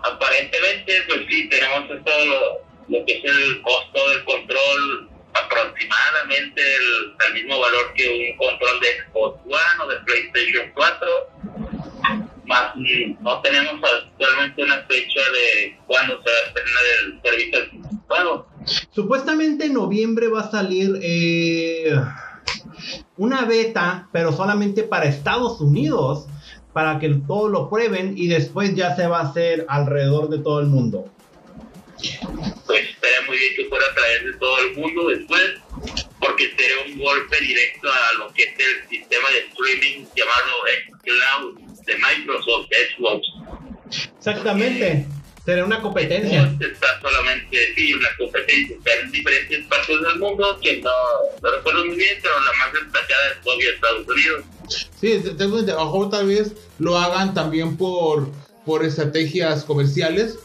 Aparentemente, 0.03 0.93
pues 1.09 1.21
sí, 1.29 1.49
tenemos 1.49 1.89
todo 2.05 2.27
lo, 2.27 2.99
lo 2.99 3.05
que 3.05 3.19
es 3.19 3.25
el 3.25 3.63
costo 3.63 4.11
del 4.11 4.25
control 4.25 5.08
aproximadamente 5.35 6.63
el, 7.27 7.35
mismo 7.35 7.61
valor 7.61 7.93
que 7.95 8.31
un 8.31 8.37
control 8.37 8.81
de 8.81 8.87
Xbox 9.05 9.41
One 9.45 9.85
o 9.85 9.89
de 9.89 9.97
PlayStation 10.01 10.73
4. 10.75 11.09
Más, 12.47 12.75
no 13.21 13.41
tenemos 13.43 13.75
actualmente 13.85 14.63
una 14.63 14.83
fecha 14.89 15.21
de 15.21 15.79
cuándo 15.87 16.23
se 16.23 16.31
va 16.31 16.37
a 16.37 16.49
estrenar 16.49 16.83
el 17.03 17.21
servicio 17.23 17.59
bueno. 18.09 18.47
Supuestamente 18.91 19.67
en 19.67 19.75
noviembre 19.75 20.29
va 20.29 20.41
a 20.41 20.51
salir 20.51 20.99
eh, 21.03 21.95
una 23.19 23.45
beta, 23.45 24.09
pero 24.13 24.33
solamente 24.33 24.83
para 24.83 25.05
Estados 25.05 25.61
Unidos, 25.61 26.27
para 26.73 26.99
que 26.99 27.11
todos 27.27 27.51
lo 27.51 27.69
prueben 27.69 28.15
y 28.17 28.29
después 28.29 28.75
ya 28.75 28.97
se 28.97 29.07
va 29.07 29.21
a 29.21 29.29
hacer 29.29 29.67
alrededor 29.69 30.31
de 30.31 30.39
todo 30.39 30.61
el 30.61 30.67
mundo 30.67 31.11
pues 32.67 32.89
estaría 32.89 33.23
muy 33.27 33.39
bien 33.39 33.55
que 33.57 33.65
fuera 33.67 33.85
a 33.87 33.95
través 33.95 34.25
de 34.25 34.33
todo 34.35 34.59
el 34.59 34.77
mundo 34.77 35.09
después, 35.09 35.55
porque 36.21 36.51
sería 36.57 36.93
un 36.93 36.99
golpe 36.99 37.41
directo 37.41 37.89
a 37.91 38.13
lo 38.19 38.33
que 38.35 38.43
es 38.43 38.55
el 38.59 38.89
sistema 38.89 39.29
de 39.31 39.39
streaming 39.49 40.07
llamado 40.15 40.53
Cloud 41.03 41.59
de 41.87 41.95
Microsoft 41.97 42.69
Xbox. 42.97 43.27
Exactamente. 44.19 45.07
Sería 45.45 45.65
una 45.65 45.81
competencia. 45.81 46.55
está 46.61 47.01
solamente, 47.01 47.75
sí, 47.75 47.95
una 47.95 48.09
competencia. 48.19 48.77
Está 48.77 48.95
en 49.03 49.11
diferentes 49.11 49.65
partes 49.67 49.99
del 50.03 50.19
mundo 50.19 50.59
que 50.63 50.77
no, 50.83 50.91
no 51.43 51.51
recuerdo 51.51 51.87
muy 51.87 51.97
bien, 51.97 52.19
pero 52.21 52.35
la 52.39 52.53
más 52.53 52.73
destacada 52.75 53.31
es 53.33 53.41
todavía 53.43 53.71
Estados 53.71 54.07
Unidos. 54.07 54.45
Sí, 55.01 55.13
a 55.73 55.85
lo 55.85 56.09
tal 56.11 56.27
vez 56.27 56.53
lo 56.79 56.99
hagan 56.99 57.33
también 57.33 57.79
por, 57.79 58.31
por 58.67 58.85
estrategias 58.85 59.65
comerciales 59.65 60.39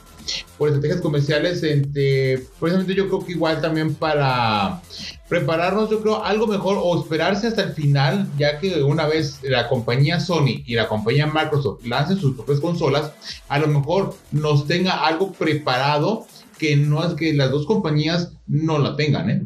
por 0.58 0.70
estrategias 0.70 1.02
comerciales, 1.02 1.64
entre, 1.64 2.40
precisamente 2.60 2.96
yo 2.96 3.08
creo 3.08 3.26
que 3.26 3.34
igual 3.34 3.62
también 3.62 3.96
para 3.96 4.82
prepararnos, 5.28 5.90
yo 5.90 6.02
creo, 6.02 6.24
algo 6.24 6.48
mejor 6.48 6.78
o 6.80 7.00
esperarse 7.00 7.48
hasta 7.48 7.64
el 7.64 7.74
final, 7.74 8.28
ya 8.38 8.60
que 8.60 8.84
una 8.84 9.08
vez 9.08 9.40
la 9.44 9.68
compañía 9.68 10.20
Sony 10.20 10.64
y 10.66 10.76
la 10.76 10.88
compañía 10.88 11.28
Microsoft 11.28 11.86
lancen 11.86 12.18
sus 12.18 12.36
propias 12.36 12.60
consolas, 12.60 13.12
a 13.50 13.60
lo 13.60 13.68
mejor 13.68 14.16
nos 14.32 14.68
tenga 14.68 15.06
algo 15.06 15.32
preparado 15.32 16.28
que 16.58 16.76
no 16.76 17.04
es 17.04 17.14
que 17.16 17.34
las 17.34 17.52
dos 17.52 17.66
compañías 17.66 18.34
no 18.48 18.78
la 18.80 18.96
tengan, 18.96 19.30
¿eh? 19.30 19.44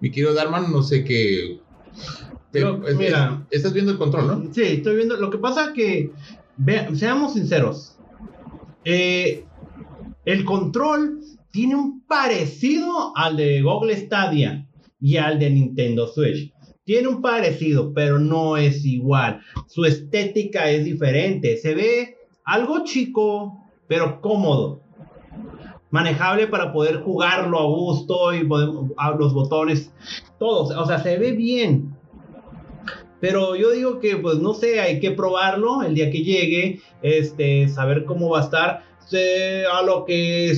Mi 0.00 0.10
querido 0.10 0.34
Darman, 0.34 0.70
no 0.70 0.82
sé 0.82 1.04
qué, 1.04 1.60
mira, 2.96 3.46
estás 3.50 3.72
viendo 3.72 3.92
el 3.92 3.98
control, 3.98 4.26
¿no? 4.26 4.52
Sí, 4.52 4.62
estoy 4.62 4.96
viendo. 4.96 5.16
Lo 5.16 5.30
que 5.30 5.38
pasa 5.38 5.72
que, 5.72 6.12
seamos 6.94 7.34
sinceros, 7.34 7.96
eh, 8.84 9.44
el 10.24 10.44
control 10.44 11.20
tiene 11.50 11.76
un 11.76 12.04
parecido 12.06 13.16
al 13.16 13.36
de 13.36 13.62
Google 13.62 13.96
Stadia 13.96 14.66
y 15.00 15.16
al 15.16 15.38
de 15.38 15.50
Nintendo 15.50 16.06
Switch. 16.06 16.52
Tiene 16.84 17.08
un 17.08 17.22
parecido, 17.22 17.92
pero 17.94 18.18
no 18.18 18.56
es 18.56 18.84
igual. 18.84 19.40
Su 19.68 19.84
estética 19.84 20.70
es 20.70 20.84
diferente. 20.84 21.56
Se 21.56 21.74
ve 21.74 22.16
algo 22.44 22.84
chico, 22.84 23.70
pero 23.86 24.20
cómodo. 24.20 24.82
Manejable 25.90 26.46
para 26.46 26.72
poder 26.72 27.02
jugarlo 27.02 27.58
a 27.58 27.64
gusto 27.64 28.32
y 28.34 28.42
los 28.42 29.34
botones, 29.34 29.92
todos. 30.38 30.70
O 30.76 30.86
sea, 30.86 30.98
se 30.98 31.18
ve 31.18 31.32
bien. 31.32 31.94
Pero 33.22 33.54
yo 33.54 33.70
digo 33.70 34.00
que, 34.00 34.16
pues 34.16 34.38
no 34.38 34.52
sé, 34.52 34.80
hay 34.80 34.98
que 34.98 35.12
probarlo 35.12 35.84
el 35.84 35.94
día 35.94 36.10
que 36.10 36.24
llegue, 36.24 36.80
este, 37.02 37.68
saber 37.68 38.04
cómo 38.04 38.30
va 38.30 38.40
a 38.40 38.42
estar. 38.42 38.82
a 39.72 39.82
lo 39.82 40.04
que 40.04 40.50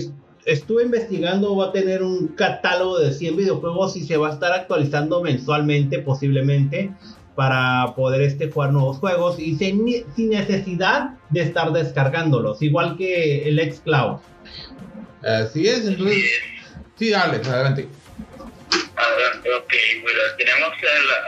estuve 0.46 0.84
investigando, 0.84 1.54
va 1.56 1.66
a 1.66 1.72
tener 1.72 2.02
un 2.02 2.28
catálogo 2.28 2.98
de 2.98 3.12
100 3.12 3.36
videojuegos 3.36 3.98
y 3.98 4.04
se 4.06 4.16
va 4.16 4.30
a 4.30 4.32
estar 4.32 4.50
actualizando 4.52 5.22
mensualmente, 5.22 5.98
posiblemente, 5.98 6.90
para 7.34 7.94
poder 7.94 8.22
este, 8.22 8.50
jugar 8.50 8.72
nuevos 8.72 8.96
juegos 8.96 9.38
y 9.38 9.56
sin, 9.56 9.84
necesidad 10.16 11.18
de 11.28 11.42
estar 11.42 11.70
descargándolos, 11.70 12.62
igual 12.62 12.96
que 12.96 13.46
el 13.46 13.60
xCloud. 13.60 14.20
Así 15.22 15.68
es, 15.68 15.86
entonces. 15.86 16.24
Sí, 16.96 17.12
Alex, 17.12 17.46
adelante. 17.46 17.88
Ok, 19.44 19.74
bueno, 20.02 20.20
tenemos 20.38 20.72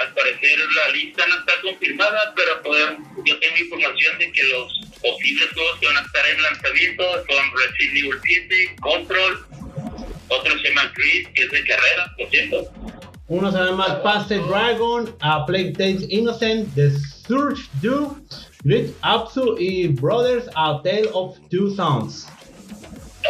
al 0.01 0.15
parecer 0.15 0.59
la 0.59 0.89
lista 0.93 1.27
no 1.27 1.39
está 1.39 1.53
confirmada, 1.61 2.33
pero 2.35 2.63
podemos, 2.63 3.09
yo 3.27 3.39
tengo 3.39 3.57
información 3.59 4.19
de 4.19 4.33
que 4.33 4.43
los 4.45 4.81
posibles 5.03 5.51
juegos 5.53 5.79
que 5.81 5.87
van 5.87 5.99
a 5.99 6.01
estar 6.01 6.27
en 6.27 6.43
lanzamiento 6.43 7.05
son 7.29 7.45
Resident 7.55 7.97
Evil 7.99 8.21
7, 8.25 8.77
Control, 8.81 9.47
otro 10.29 10.59
se 10.59 10.69
llama 10.69 10.93
Chris, 10.95 11.29
que 11.35 11.43
es 11.43 11.51
de 11.51 11.65
carrera, 11.65 12.15
por 12.17 12.31
cierto. 12.31 12.73
Uno 13.29 13.53
se 13.53 13.59
llama 13.59 14.03
Past 14.03 14.31
Dragon, 14.31 15.15
a 15.21 15.45
Plague 15.45 15.73
Tales 15.73 16.07
Innocent, 16.09 16.75
The 16.75 16.91
Surge 17.27 17.69
2, 17.83 18.13
Great 18.65 18.91
Apsu 19.03 19.57
y 19.59 19.89
Brothers, 19.89 20.49
A 20.55 20.81
Tale 20.83 21.11
of 21.13 21.37
Two 21.51 21.71
Sons. 21.71 22.29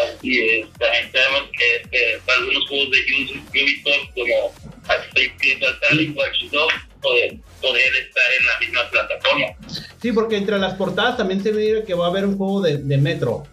Así 0.05 0.39
es, 0.41 0.67
también 0.79 1.11
sabemos 1.13 1.51
que, 1.53 1.89
que 1.91 2.21
algunos 2.33 2.69
juegos 2.69 2.91
de 2.91 2.99
Ubisoft 3.15 4.15
como 4.15 4.55
poder, 7.03 7.37
poder 7.61 7.93
estar 7.97 8.25
en 8.41 8.47
la 8.47 8.59
misma 8.61 8.91
plataforma. 8.91 9.47
Sí, 10.03 10.13
porque 10.13 10.37
entre 10.37 10.59
las 10.59 10.75
portadas 10.75 11.17
también 11.17 11.43
se 11.43 11.53
ve 11.53 11.85
que 11.87 11.95
va 11.95 12.07
a 12.07 12.11
haber 12.11 12.25
un 12.27 12.37
juego 12.37 12.61
de, 12.63 12.79
de 12.79 12.97
Metro. 12.99 13.45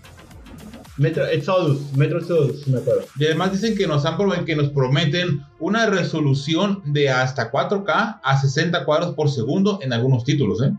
Metro 0.97 1.25
Exodus, 1.25 1.91
Metro 1.93 2.19
Exodus, 2.19 2.67
me 2.67 2.77
acuerdo. 2.79 3.05
Y 3.17 3.25
además 3.25 3.51
dicen 3.51 3.75
que 3.75 3.87
nos, 3.87 4.05
han 4.05 4.15
promet- 4.17 4.45
que 4.45 4.55
nos 4.55 4.69
prometen 4.69 5.41
una 5.59 5.87
resolución 5.87 6.81
de 6.85 7.09
hasta 7.09 7.51
4K 7.51 8.19
a 8.23 8.37
60 8.41 8.85
cuadros 8.85 9.15
por 9.15 9.29
segundo 9.31 9.79
en 9.81 9.91
algunos 9.93 10.23
títulos, 10.23 10.61
¿eh? 10.61 10.71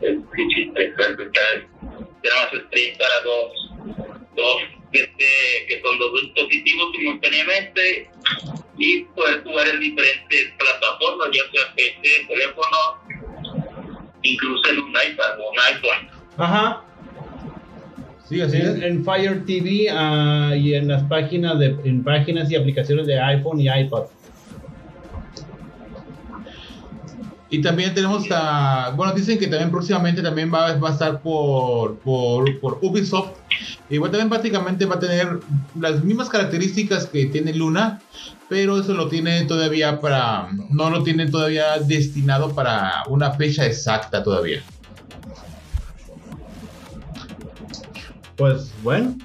Sí, 0.00 0.22
sí, 0.54 0.72
Tenemos 2.24 2.66
stream 2.68 2.96
para 2.96 3.20
dos, 3.20 3.52
dos 4.34 4.56
este, 4.92 5.66
que 5.68 5.82
son 5.82 5.98
dos 5.98 6.22
dispositivos 6.22 6.92
simultáneamente 6.96 8.08
y 8.78 9.02
puedes 9.14 9.42
jugar 9.42 9.68
en 9.68 9.80
diferentes 9.80 10.52
plataformas, 10.58 11.28
ya 11.32 11.42
sea 11.52 11.74
PC, 11.74 12.26
teléfono, 12.26 13.76
incluso 14.22 14.70
en 14.70 14.78
un 14.80 14.90
iPad 14.90 15.38
o 15.38 15.50
un 15.50 15.58
iPhone. 15.74 16.08
Ajá. 16.38 16.82
Sí, 18.26 18.40
así 18.40 18.56
En, 18.56 18.62
es. 18.62 18.82
en 18.82 19.04
Fire 19.04 19.44
TV 19.44 19.88
ah, 19.90 20.54
y 20.56 20.74
en 20.74 20.88
las 20.88 21.02
páginas 21.04 21.58
de 21.58 21.76
en 21.84 22.02
páginas 22.02 22.50
y 22.50 22.56
aplicaciones 22.56 23.06
de 23.06 23.20
iPhone 23.20 23.60
y 23.60 23.68
iPad. 23.68 24.04
Y 27.54 27.62
también 27.62 27.94
tenemos, 27.94 28.26
a, 28.32 28.92
bueno, 28.96 29.12
dicen 29.12 29.38
que 29.38 29.46
también 29.46 29.70
próximamente 29.70 30.20
también 30.20 30.52
va, 30.52 30.70
a 30.70 30.90
estar 30.90 31.20
por, 31.20 31.98
por, 31.98 32.58
por 32.58 32.78
Ubisoft. 32.82 33.30
Igual 33.88 34.10
también 34.10 34.28
prácticamente 34.28 34.86
va 34.86 34.96
a 34.96 34.98
tener 34.98 35.38
las 35.78 36.02
mismas 36.02 36.28
características 36.28 37.06
que 37.06 37.26
tiene 37.26 37.54
Luna, 37.54 38.00
pero 38.48 38.80
eso 38.80 38.92
lo 38.92 39.06
tiene 39.06 39.44
todavía 39.44 40.00
para, 40.00 40.48
no 40.68 40.90
lo 40.90 41.04
tiene 41.04 41.30
todavía 41.30 41.78
destinado 41.78 42.52
para 42.56 43.04
una 43.06 43.30
fecha 43.30 43.64
exacta 43.64 44.24
todavía. 44.24 44.60
Pues 48.34 48.72
bueno. 48.82 49.16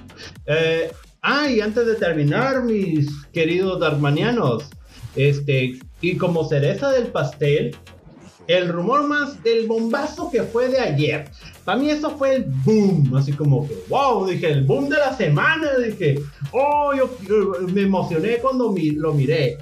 Eh, 0.46 0.92
ah, 1.22 1.48
y 1.48 1.60
antes 1.60 1.84
de 1.84 1.96
terminar, 1.96 2.62
mis 2.62 3.10
queridos 3.32 3.80
darmanianos, 3.80 4.70
este, 5.16 5.80
y 6.00 6.16
como 6.16 6.48
cereza 6.48 6.92
del 6.92 7.08
pastel, 7.08 7.76
el 8.56 8.68
rumor 8.68 9.06
más 9.06 9.42
del 9.42 9.66
bombazo 9.66 10.30
que 10.30 10.42
fue 10.42 10.68
de 10.68 10.80
ayer. 10.80 11.30
Para 11.64 11.78
mí 11.78 11.90
eso 11.90 12.10
fue 12.10 12.36
el 12.36 12.44
boom, 12.64 13.14
así 13.16 13.32
como 13.32 13.68
que, 13.68 13.74
wow, 13.88 14.26
dije, 14.26 14.50
el 14.50 14.64
boom 14.64 14.88
de 14.88 14.96
la 14.96 15.14
semana, 15.14 15.68
dije, 15.78 16.20
oh, 16.52 16.92
yo, 16.94 17.08
yo 17.28 17.66
me 17.72 17.82
emocioné 17.82 18.38
cuando 18.38 18.74
lo 18.96 19.12
miré. 19.12 19.58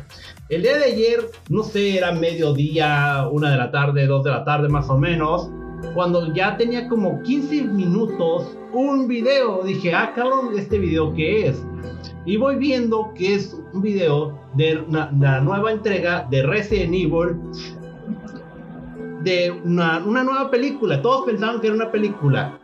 El 0.49 0.63
día 0.63 0.79
de 0.79 0.85
ayer, 0.85 1.31
no 1.51 1.63
sé, 1.63 1.99
era 1.99 2.13
mediodía, 2.13 3.29
una 3.31 3.51
de 3.51 3.59
la 3.59 3.71
tarde, 3.71 4.07
dos 4.07 4.25
de 4.25 4.31
la 4.31 4.45
tarde 4.45 4.69
más 4.71 4.89
o 4.89 4.97
menos, 4.97 5.51
cuando 5.95 6.33
ya 6.33 6.57
tenía 6.57 6.89
como 6.89 7.23
15 7.23 7.65
minutos 7.65 8.57
un 8.73 9.07
video, 9.07 9.63
dije, 9.65 9.95
ah, 9.95 10.13
cabrón, 10.15 10.59
¿este 10.59 10.79
video 10.79 11.13
qué 11.15 11.49
es? 11.49 11.63
Y 12.25 12.37
voy 12.37 12.57
viendo 12.57 13.13
que 13.15 13.35
es 13.35 13.57
un 13.73 13.83
video 13.83 14.39
de 14.55 14.83
la 14.91 15.41
nueva 15.41 15.73
entrega 15.73 16.27
de 16.31 16.43
Resident 16.43 16.95
Evil, 16.95 17.37
de 19.23 19.51
una, 19.65 19.99
una 20.05 20.23
nueva 20.25 20.51
película. 20.51 21.01
Todos 21.03 21.27
pensaban 21.27 21.61
que 21.61 21.67
era 21.69 21.77
una 21.77 21.91
película. 21.91 22.59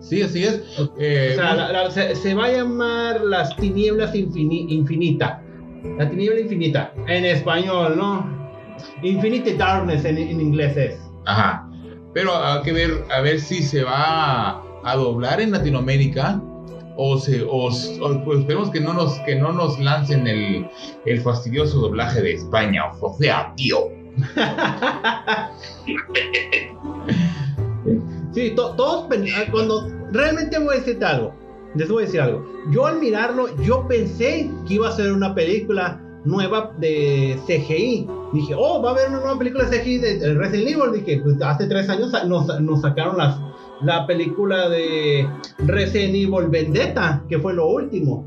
Sí, 0.00 0.22
así 0.22 0.44
es. 0.44 0.62
Eh, 0.98 1.30
O 1.32 1.34
sea, 1.34 1.54
la- 1.54 1.72
la- 1.72 1.90
se, 1.90 2.14
se 2.14 2.34
va 2.34 2.44
a 2.46 2.52
llamar 2.52 3.20
Las 3.22 3.56
Tinieblas 3.56 4.14
Infini- 4.14 4.66
Infinita. 4.70 5.42
La 5.98 6.08
Tiniebla 6.08 6.40
Infinita. 6.40 6.92
En 7.08 7.24
español, 7.24 7.94
¿no? 7.96 8.24
Infinite 9.02 9.54
Darkness 9.56 10.04
en, 10.04 10.18
en 10.18 10.40
inglés 10.40 10.76
es. 10.76 11.00
Ajá. 11.24 11.68
Pero 12.14 12.34
hay 12.36 12.62
que 12.62 12.72
ver 12.72 13.04
a 13.10 13.20
ver 13.20 13.40
si 13.40 13.62
se 13.62 13.82
va 13.82 14.62
a, 14.84 14.96
doblar 14.96 15.40
en 15.40 15.50
Latinoamérica 15.50 16.40
o 16.96 17.18
se 17.18 17.42
o, 17.42 17.66
o- 17.66 18.24
pues 18.24 18.38
esperemos 18.38 18.70
que 18.70 18.80
no 18.80 18.92
nos 18.94 19.18
que 19.20 19.34
no 19.34 19.52
nos 19.52 19.78
lancen 19.80 20.26
el, 20.28 20.66
el 21.04 21.20
fastidioso 21.20 21.78
doblaje 21.80 22.22
de 22.22 22.34
España. 22.34 22.84
O 23.00 23.12
sea, 23.18 23.52
tío. 23.56 23.88
Sí, 28.32 28.50
to- 28.54 28.74
todos 28.76 29.06
ah, 29.10 29.44
cuando 29.50 29.88
realmente 30.12 30.58
voy 30.58 30.76
a 30.76 30.78
decirte 30.80 31.04
algo, 31.04 31.32
les 31.74 31.88
voy 31.88 32.02
a 32.02 32.06
decir 32.06 32.20
algo. 32.20 32.44
Yo 32.70 32.86
al 32.86 32.98
mirarlo, 33.00 33.46
yo 33.62 33.86
pensé 33.88 34.50
que 34.68 34.74
iba 34.74 34.88
a 34.88 34.92
ser 34.92 35.10
una 35.12 35.34
película 35.34 36.00
nueva 36.24 36.72
de 36.78 37.38
CGI. 37.46 38.06
Dije, 38.34 38.54
oh, 38.54 38.82
va 38.82 38.90
a 38.90 38.92
haber 38.92 39.08
una 39.08 39.20
nueva 39.20 39.38
película 39.38 39.64
de 39.64 39.78
CGI 39.80 39.98
de, 39.98 40.18
de 40.18 40.34
Resident 40.34 40.68
Evil. 40.68 40.92
Dije, 40.92 41.20
pues 41.22 41.40
hace 41.40 41.66
tres 41.66 41.88
años 41.88 42.12
nos, 42.26 42.60
nos 42.60 42.82
sacaron 42.82 43.16
las, 43.16 43.38
la 43.82 44.06
película 44.06 44.68
de 44.68 45.26
Resident 45.60 46.14
Evil 46.14 46.48
Vendetta, 46.48 47.22
que 47.28 47.38
fue 47.38 47.54
lo 47.54 47.68
último. 47.68 48.26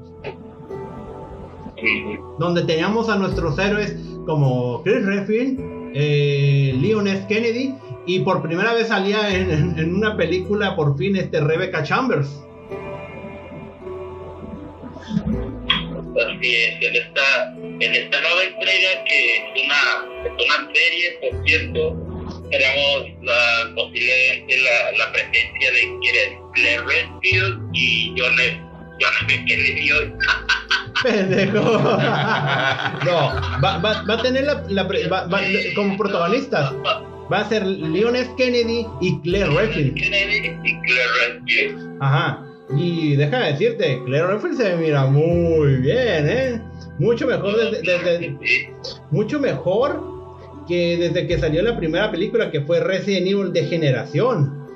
Donde 2.39 2.63
teníamos 2.63 3.09
a 3.09 3.15
nuestros 3.17 3.59
héroes 3.59 3.95
como 4.25 4.81
Chris 4.83 5.05
Redfield, 5.05 5.59
eh, 5.93 6.73
Leon 6.79 7.07
S. 7.07 7.25
Kennedy 7.27 7.75
y 8.05 8.19
por 8.19 8.41
primera 8.41 8.73
vez 8.73 8.87
salía 8.87 9.29
en, 9.35 9.93
una 9.93 10.17
película 10.17 10.75
por 10.75 10.97
fin 10.97 11.15
este 11.15 11.39
Rebecca 11.41 11.83
Chambers. 11.83 12.27
Así 16.19 16.55
es, 16.55 16.83
en 16.83 16.95
esta, 16.95 17.53
en 17.57 17.95
esta 17.95 18.21
nueva 18.21 18.43
entrega 18.43 19.03
que 19.05 19.35
es 19.35 19.41
una, 19.63 20.25
es 20.25 20.45
una 20.45 20.73
serie, 20.73 21.17
por 21.21 21.47
cierto, 21.47 22.09
tenemos 22.49 23.23
la, 23.23 23.71
posiblemente 23.75 24.57
la, 24.57 24.91
la 24.97 25.11
presencia 25.13 25.71
de 25.71 25.99
Claire 26.53 26.81
Redfield 26.81 27.69
y 27.73 28.13
John 28.17 28.39
F. 28.39 28.59
John 28.99 29.29
F. 29.29 29.45
Kennedy. 29.45 29.89
Pendejo. 31.03 31.59
no, 31.61 33.15
va, 33.63 33.77
va- 33.77 34.03
va 34.09 34.13
a 34.13 34.21
tener 34.21 34.43
la, 34.45 34.63
la 34.69 34.83
va- 34.83 35.27
va- 35.27 35.41
como 35.75 35.97
protagonistas. 35.97 36.73
Va 37.31 37.39
a 37.41 37.45
ser 37.49 37.65
Leon 37.65 38.15
S. 38.15 38.31
Kennedy 38.37 38.85
y 39.01 39.19
Claire 39.21 39.49
Redfield. 39.51 39.93
Kennedy 39.95 40.47
y 40.63 40.81
Claire 40.81 41.09
Redfield. 41.27 41.97
Ajá. 42.01 42.45
Y 42.75 43.15
déjame 43.15 43.51
decirte, 43.51 44.01
Claire 44.05 44.27
Redfield 44.27 44.57
se 44.57 44.75
mira 44.77 45.05
muy 45.05 45.77
bien, 45.77 46.29
¿eh? 46.29 46.61
Mucho 46.99 47.27
mejor 47.27 47.55
desde, 47.55 48.37
mucho 49.11 49.39
mejor 49.39 50.03
que 50.67 50.97
desde 50.97 51.27
que 51.27 51.39
salió 51.39 51.61
la 51.63 51.77
primera 51.77 52.11
película 52.11 52.51
que 52.51 52.61
fue 52.61 52.79
Resident 52.79 53.27
Evil 53.27 53.53
de 53.53 53.65
generación. 53.65 54.67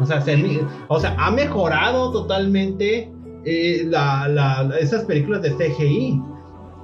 O 0.00 0.06
sea, 0.06 0.20
se 0.20 0.60
o 0.88 1.00
sea, 1.00 1.16
ha 1.18 1.30
mejorado 1.30 2.12
totalmente 2.12 3.10
eh, 3.50 3.84
la- 3.86 4.28
la- 4.28 4.78
esas 4.78 5.04
películas 5.04 5.42
de 5.42 5.50
CGI 5.52 6.20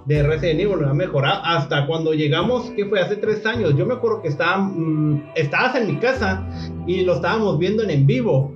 de 0.07 0.22
Resident 0.22 0.61
Evil, 0.61 0.85
ha 0.85 0.92
mejorado 0.92 1.40
hasta 1.44 1.87
cuando 1.87 2.12
llegamos, 2.12 2.70
que 2.77 2.85
fue 2.87 3.00
hace 3.00 3.16
tres 3.16 3.44
años. 3.46 3.74
Yo 3.77 3.87
me 3.87 3.94
acuerdo 3.94 4.20
que 4.22 4.29
estaba, 4.29 4.59
mm, 4.59 5.31
estabas 5.35 5.74
en 5.77 5.87
mi 5.87 5.96
casa 5.98 6.46
y 6.87 7.03
lo 7.05 7.14
estábamos 7.14 7.59
viendo 7.59 7.83
en 7.83 7.90
en 7.90 8.07
vivo. 8.07 8.53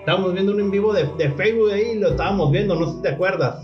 Estábamos 0.00 0.32
viendo 0.32 0.52
un 0.52 0.60
en 0.60 0.70
vivo 0.70 0.92
de, 0.92 1.04
de 1.18 1.30
Facebook 1.32 1.70
ahí 1.72 1.92
y 1.94 1.98
lo 1.98 2.08
estábamos 2.10 2.50
viendo, 2.52 2.74
no 2.76 2.86
sé 2.88 2.96
si 2.96 3.02
te 3.02 3.08
acuerdas. 3.10 3.56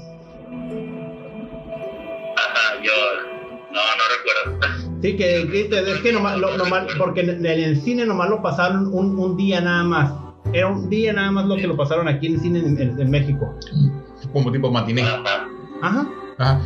Ajá, 2.36 2.82
yo 2.82 2.92
no, 3.72 3.80
no 3.80 4.04
recuerdo. 4.16 5.00
Sí, 5.02 5.16
que, 5.16 5.48
que- 5.50 5.68
que- 5.68 5.78
es 5.92 6.00
que 6.00 6.12
nomás, 6.12 6.36
lo- 6.38 6.56
nomás- 6.56 6.86
porque 6.98 7.20
en, 7.20 7.30
en 7.30 7.46
el 7.46 7.80
cine 7.80 8.04
nomás 8.06 8.28
lo 8.28 8.42
pasaron 8.42 8.88
un, 8.92 9.18
un 9.18 9.36
día 9.36 9.60
nada 9.60 9.84
más. 9.84 10.12
Era 10.54 10.68
un 10.68 10.88
día 10.88 11.12
nada 11.12 11.30
más 11.30 11.46
lo 11.46 11.56
que 11.56 11.66
lo 11.66 11.76
pasaron 11.76 12.08
aquí 12.08 12.28
en 12.28 12.34
el 12.34 12.40
cine 12.40 12.58
en, 12.60 12.80
en- 12.80 13.00
en 13.00 13.10
México. 13.10 13.54
Como 14.32 14.50
tipo 14.50 14.70
matiné. 14.70 15.02
Ajá. 15.02 15.46
Ajá. 16.38 16.60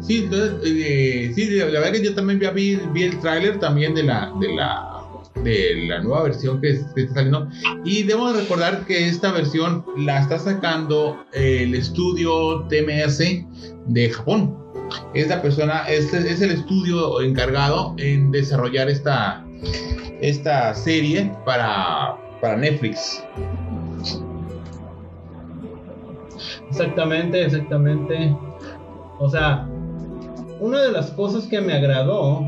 Sí, 0.00 0.24
entonces, 0.24 0.54
eh, 0.64 1.32
sí, 1.34 1.48
la 1.50 1.66
verdad 1.66 1.92
que 1.92 2.04
yo 2.04 2.14
también 2.14 2.40
vi, 2.54 2.76
vi 2.92 3.02
el 3.04 3.18
tráiler 3.20 3.58
también 3.60 3.94
de 3.94 4.02
la, 4.02 4.32
de 4.40 4.54
la 4.54 4.90
de 5.42 5.86
la 5.88 6.00
nueva 6.00 6.22
versión 6.22 6.60
que, 6.60 6.70
es- 6.70 6.86
que 6.94 7.02
está 7.02 7.14
saliendo 7.16 7.48
y 7.84 8.04
debemos 8.04 8.36
recordar 8.36 8.86
que 8.86 9.08
esta 9.08 9.32
versión 9.32 9.84
la 9.98 10.20
está 10.20 10.38
sacando 10.38 11.22
el 11.32 11.74
estudio 11.74 12.66
TMS 12.68 13.18
de 13.88 14.10
Japón. 14.10 14.56
Es 15.12 15.28
la 15.28 15.42
persona, 15.42 15.80
es, 15.88 16.12
es 16.14 16.40
el 16.40 16.50
estudio 16.52 17.20
encargado 17.20 17.94
en 17.98 18.30
desarrollar 18.30 18.88
esta, 18.88 19.44
esta 20.20 20.72
serie 20.74 21.32
para, 21.44 22.16
para 22.44 22.58
Netflix. 22.58 23.24
Exactamente, 26.68 27.42
exactamente. 27.42 28.36
O 29.18 29.30
sea, 29.30 29.66
una 30.60 30.82
de 30.82 30.92
las 30.92 31.10
cosas 31.12 31.46
que 31.46 31.62
me 31.62 31.72
agradó 31.72 32.44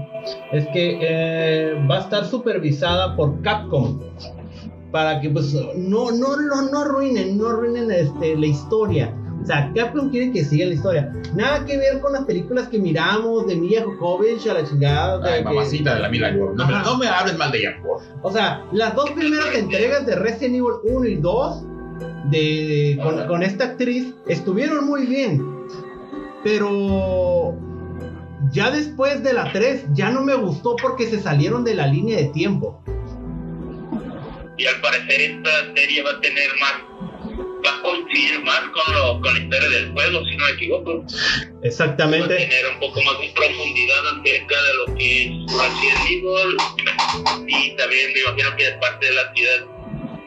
es 0.53 0.67
que 0.67 0.99
eh, 1.01 1.87
va 1.91 1.97
a 1.97 2.01
estar 2.01 2.27
supervisada 2.27 3.17
por 3.17 3.41
Capcom. 3.41 3.99
Para 4.93 5.19
que 5.19 5.31
pues 5.31 5.55
no, 5.55 6.11
no, 6.11 6.37
no, 6.37 6.71
no 6.71 6.79
arruinen, 6.79 7.39
no 7.39 7.49
arruinen 7.49 7.91
este, 7.91 8.37
la 8.37 8.47
historia. 8.47 9.15
O 9.43 9.47
sea, 9.47 9.71
Capcom 9.75 10.11
quiere 10.11 10.33
que 10.33 10.45
siga 10.45 10.67
la 10.67 10.75
historia. 10.75 11.13
Nada 11.35 11.65
que 11.65 11.77
ver 11.77 12.01
con 12.01 12.13
las 12.13 12.25
películas 12.25 12.69
que 12.69 12.79
miramos 12.79 13.47
de 13.47 13.55
Mia 13.57 13.85
Jovovich 13.85 14.47
a 14.49 14.55
la 14.55 14.65
chingada. 14.65 15.19
de 15.21 15.29
Ay, 15.31 15.39
que- 15.39 15.45
mamacita 15.45 15.95
de 15.95 16.01
la 16.01 16.09
Mila. 16.09 16.33
No, 16.33 16.55
no 16.55 16.99
me 16.99 17.07
hables 17.07 17.37
mal 17.39 17.53
de 17.53 17.59
ella, 17.59 17.77
por 17.83 18.01
favor. 18.03 18.19
O 18.23 18.33
sea, 18.33 18.65
las 18.73 18.95
dos 18.97 19.11
primeras 19.13 19.55
entregas 19.55 20.05
de 20.07 20.17
Resident 20.17 20.55
Evil 20.57 20.73
1 20.85 21.07
y 21.07 21.15
2 21.17 21.65
de, 22.31 22.99
con, 23.03 23.27
con 23.29 23.43
esta 23.43 23.65
actriz 23.65 24.15
estuvieron 24.27 24.87
muy 24.87 25.07
bien. 25.07 25.45
Pero 26.43 27.55
ya 28.53 28.71
después 28.71 29.23
de 29.23 29.33
la 29.33 29.53
3 29.53 29.85
ya 29.93 30.11
no 30.11 30.23
me 30.23 30.35
gustó 30.35 30.77
porque 30.81 31.07
se 31.07 31.21
salieron 31.21 31.63
de 31.65 31.75
la 31.75 31.87
línea 31.87 32.17
de 32.19 32.27
tiempo. 32.27 32.83
Y 34.59 34.67
al 34.67 34.81
parecer 34.81 35.21
esta 35.21 35.51
serie 35.75 36.03
va 36.03 36.11
a 36.13 36.21
tener 36.21 36.49
más, 36.61 37.16
va 37.67 37.77
a 37.79 37.83
coincidir 37.83 38.43
más 38.45 38.61
con, 38.73 38.95
lo, 38.95 39.21
con 39.21 39.35
la 39.35 39.41
historia 39.41 39.69
del 39.69 39.93
juego, 39.93 40.25
si 40.25 40.37
no 40.37 40.45
me 40.45 40.51
equivoco. 40.53 40.99
Va 41.01 41.05
a 41.63 41.67
Exactamente. 41.67 42.35
tener 42.37 42.67
un 42.73 42.81
poco 42.81 43.03
más 43.03 43.21
de 43.21 43.29
profundidad 43.35 44.07
acerca 44.21 44.63
de 44.63 44.75
lo 44.75 44.95
que 44.97 45.25
es 45.25 45.31
Resident 45.53 46.01
Evil. 46.11 46.57
Y 47.49 47.77
también 47.77 48.13
me 48.13 48.21
imagino 48.21 48.57
que 48.57 48.65
es 48.69 48.75
parte 48.77 49.07
de 49.07 49.15
la 49.15 49.35
ciudad. 49.35 49.67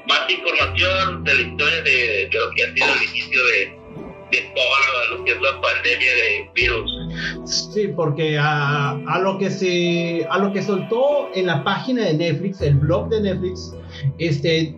Más 0.08 0.30
información 0.30 1.24
de 1.24 1.36
la 1.36 1.42
historia 1.42 1.82
de, 1.84 2.30
de 2.32 2.40
lo 2.40 2.52
que 2.56 2.64
ha 2.64 2.74
sido 2.74 2.88
el 2.96 3.10
inicio 3.10 3.46
de, 3.46 3.80
de 4.32 4.52
toda 4.56 5.18
lo 5.18 5.24
que 5.24 5.32
es 5.32 5.42
la 5.42 5.62
pandemia 5.62 6.16
de 6.16 6.50
virus. 6.56 6.92
Sí, 7.46 7.88
porque 7.96 8.38
a, 8.40 8.92
a 8.92 9.20
lo 9.20 9.38
que 9.38 9.50
se 9.52 10.26
a 10.30 10.38
lo 10.40 10.52
que 10.52 10.62
soltó 10.64 11.30
en 11.36 11.46
la 11.46 11.64
página 11.64 12.06
de 12.06 12.14
Netflix, 12.16 12.62
el 12.62 12.76
blog 12.76 13.10
de 13.10 13.22
Netflix, 13.22 13.74
este 14.18 14.76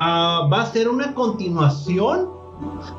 ah, 0.00 0.48
va 0.52 0.62
a 0.62 0.66
ser 0.66 0.88
una 0.88 1.14
continuación 1.14 2.30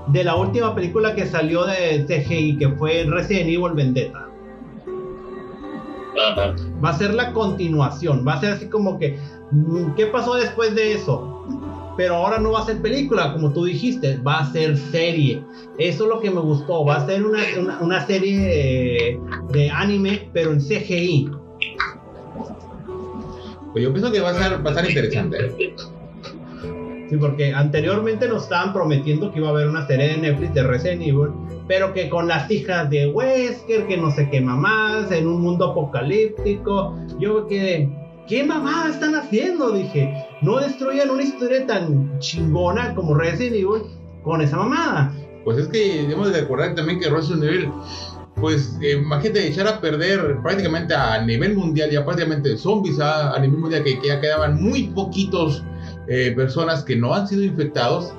de 0.08 0.24
la 0.24 0.36
última 0.36 0.76
película 0.76 1.16
que 1.16 1.26
salió 1.26 1.66
de 1.66 2.06
CGI, 2.08 2.58
que 2.58 2.70
fue 2.70 3.06
Resident 3.08 3.50
Evil 3.50 3.74
Vendetta. 3.74 4.28
Ajá. 6.30 6.56
Va 6.84 6.90
a 6.90 6.98
ser 6.98 7.14
la 7.14 7.34
continuación, 7.34 8.26
va 8.26 8.34
a 8.34 8.40
ser 8.40 8.54
así 8.54 8.70
como 8.70 8.98
que 8.98 9.18
mm, 9.52 9.96
¿qué 9.96 10.08
pasó 10.08 10.36
después 10.36 10.74
de 10.76 10.94
eso? 10.94 11.46
Pero 11.98 12.16
ahora 12.16 12.40
no 12.40 12.52
va 12.52 12.60
a 12.60 12.66
ser 12.66 12.82
película, 12.82 13.32
como 13.34 13.54
tú 13.54 13.66
dijiste, 13.66 14.18
va 14.18 14.40
a 14.40 14.52
ser 14.52 14.78
serie. 14.78 15.42
Eso 15.78 16.04
es 16.04 16.10
lo 16.10 16.20
que 16.20 16.30
me 16.30 16.42
gustó, 16.42 16.86
va 16.86 16.98
a 16.98 17.06
ser 17.06 17.26
una, 17.26 17.40
una, 17.58 17.80
una 17.80 18.06
serie 18.06 18.38
de, 18.38 19.20
de 19.52 19.70
anime, 19.72 20.30
pero 20.34 20.52
en 20.52 20.60
CGI. 20.60 21.32
Pues 23.72 23.84
yo 23.84 23.94
pienso 23.94 24.12
que 24.12 24.20
va 24.20 24.30
a 24.30 24.32
estar, 24.34 24.66
va 24.66 24.72
a 24.72 24.74
estar 24.74 24.90
interesante. 24.90 25.76
Sí, 27.10 27.18
porque 27.18 27.54
anteriormente 27.54 28.28
nos 28.28 28.44
estaban 28.44 28.74
prometiendo 28.74 29.32
que 29.32 29.40
iba 29.40 29.50
a 29.50 29.52
haber 29.52 29.68
una 29.68 29.86
serie 29.86 30.10
de 30.10 30.18
Netflix 30.18 30.54
de 30.56 30.64
Resident 30.64 31.02
Evil, 31.04 31.30
pero 31.68 31.94
que 31.94 32.10
con 32.10 32.28
las 32.28 32.50
hijas 32.50 32.90
de 32.90 33.08
Wesker, 33.08 33.86
que 33.88 33.98
no 33.98 34.12
sé 34.12 34.30
qué 34.30 34.42
mamás, 34.42 35.12
en 35.12 35.28
un 35.28 35.42
mundo 35.42 35.72
apocalíptico. 35.72 36.98
Yo 37.20 37.48
quedé, 37.48 37.90
¿qué 38.28 38.44
mamá 38.44 38.88
están 38.90 39.14
haciendo? 39.14 39.72
Dije, 39.72 40.26
no 40.42 40.60
destruyan 40.60 41.12
una 41.12 41.24
historia 41.24 41.66
tan 41.68 42.18
chingona 42.20 42.96
como 42.96 43.14
Resident 43.14 43.56
Evil 43.56 43.84
con 44.24 44.42
esa 44.42 44.58
mamada. 44.58 45.14
Pues 45.44 45.60
es 45.60 45.68
que 45.68 46.02
debemos 46.02 46.34
de 46.34 46.42
recordar 46.42 46.74
también 46.74 47.00
que 47.00 47.08
Resident 47.08 47.44
Evil, 47.44 47.70
pues 48.36 48.78
eh, 48.82 48.94
imagínate 48.94 49.48
echar 49.48 49.68
a 49.68 49.80
perder 49.80 50.38
prácticamente 50.42 50.96
a 50.96 51.24
nivel 51.24 51.56
mundial, 51.56 51.92
ya 51.92 52.04
prácticamente 52.04 52.58
zombies 52.58 53.00
a, 53.00 53.38
nivel 53.40 53.60
mundial, 53.60 53.84
que 53.84 54.00
ya 54.04 54.20
quedaban 54.20 54.62
muy 54.62 54.88
poquitos 54.88 55.64
eh, 56.08 56.34
personas 56.36 56.84
que 56.84 56.96
no 56.96 57.14
han 57.14 57.28
sido 57.28 57.44
infectados 57.44 58.14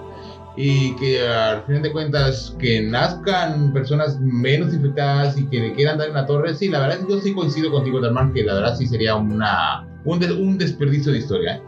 y 0.57 0.97
que 0.97 1.27
al 1.27 1.63
final 1.65 1.83
de 1.83 1.93
cuentas 1.93 2.57
que 2.59 2.81
nazcan 2.83 3.73
personas 3.73 4.19
menos 4.21 4.73
infectadas 4.73 5.37
y 5.37 5.47
que 5.47 5.61
le 5.61 5.75
quieran 5.75 5.99
dar 5.99 6.09
en 6.09 6.15
la 6.15 6.27
torre, 6.27 6.55
sí, 6.55 6.69
la 6.69 6.81
verdad 6.81 7.07
yo 7.09 7.21
sí 7.21 7.35
coincido 7.35 7.71
contigo, 7.71 8.01
Darman, 8.01 8.33
que 8.33 8.43
la 8.43 8.55
verdad 8.55 8.77
sí 8.77 8.87
sería 8.87 9.15
una, 9.17 9.87
un, 10.05 10.25
un 10.25 10.57
desperdicio 10.57 11.13
de 11.13 11.19
historia. 11.19 11.57
¿eh? 11.57 11.63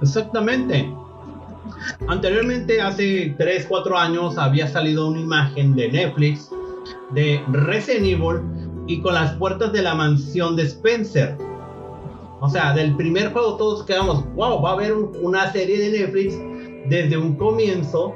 Exactamente. 0.00 0.90
Anteriormente, 2.08 2.80
hace 2.80 3.34
3, 3.38 3.66
4 3.68 3.98
años, 3.98 4.38
había 4.38 4.66
salido 4.66 5.08
una 5.08 5.20
imagen 5.20 5.74
de 5.74 5.90
Netflix 5.90 6.50
de 7.12 7.42
Resident 7.52 8.06
Evil 8.06 8.40
y 8.86 9.00
con 9.00 9.14
las 9.14 9.32
puertas 9.34 9.72
de 9.72 9.82
la 9.82 9.94
mansión 9.94 10.56
de 10.56 10.64
Spencer. 10.64 11.36
O 12.40 12.48
sea, 12.48 12.72
del 12.74 12.96
primer 12.96 13.32
juego 13.32 13.56
todos 13.56 13.84
quedamos, 13.84 14.24
wow, 14.34 14.62
va 14.62 14.70
a 14.70 14.72
haber 14.72 14.92
un- 14.94 15.10
una 15.22 15.50
serie 15.52 15.78
de 15.78 15.98
Netflix 15.98 16.38
desde 16.88 17.16
un 17.18 17.36
comienzo 17.36 18.14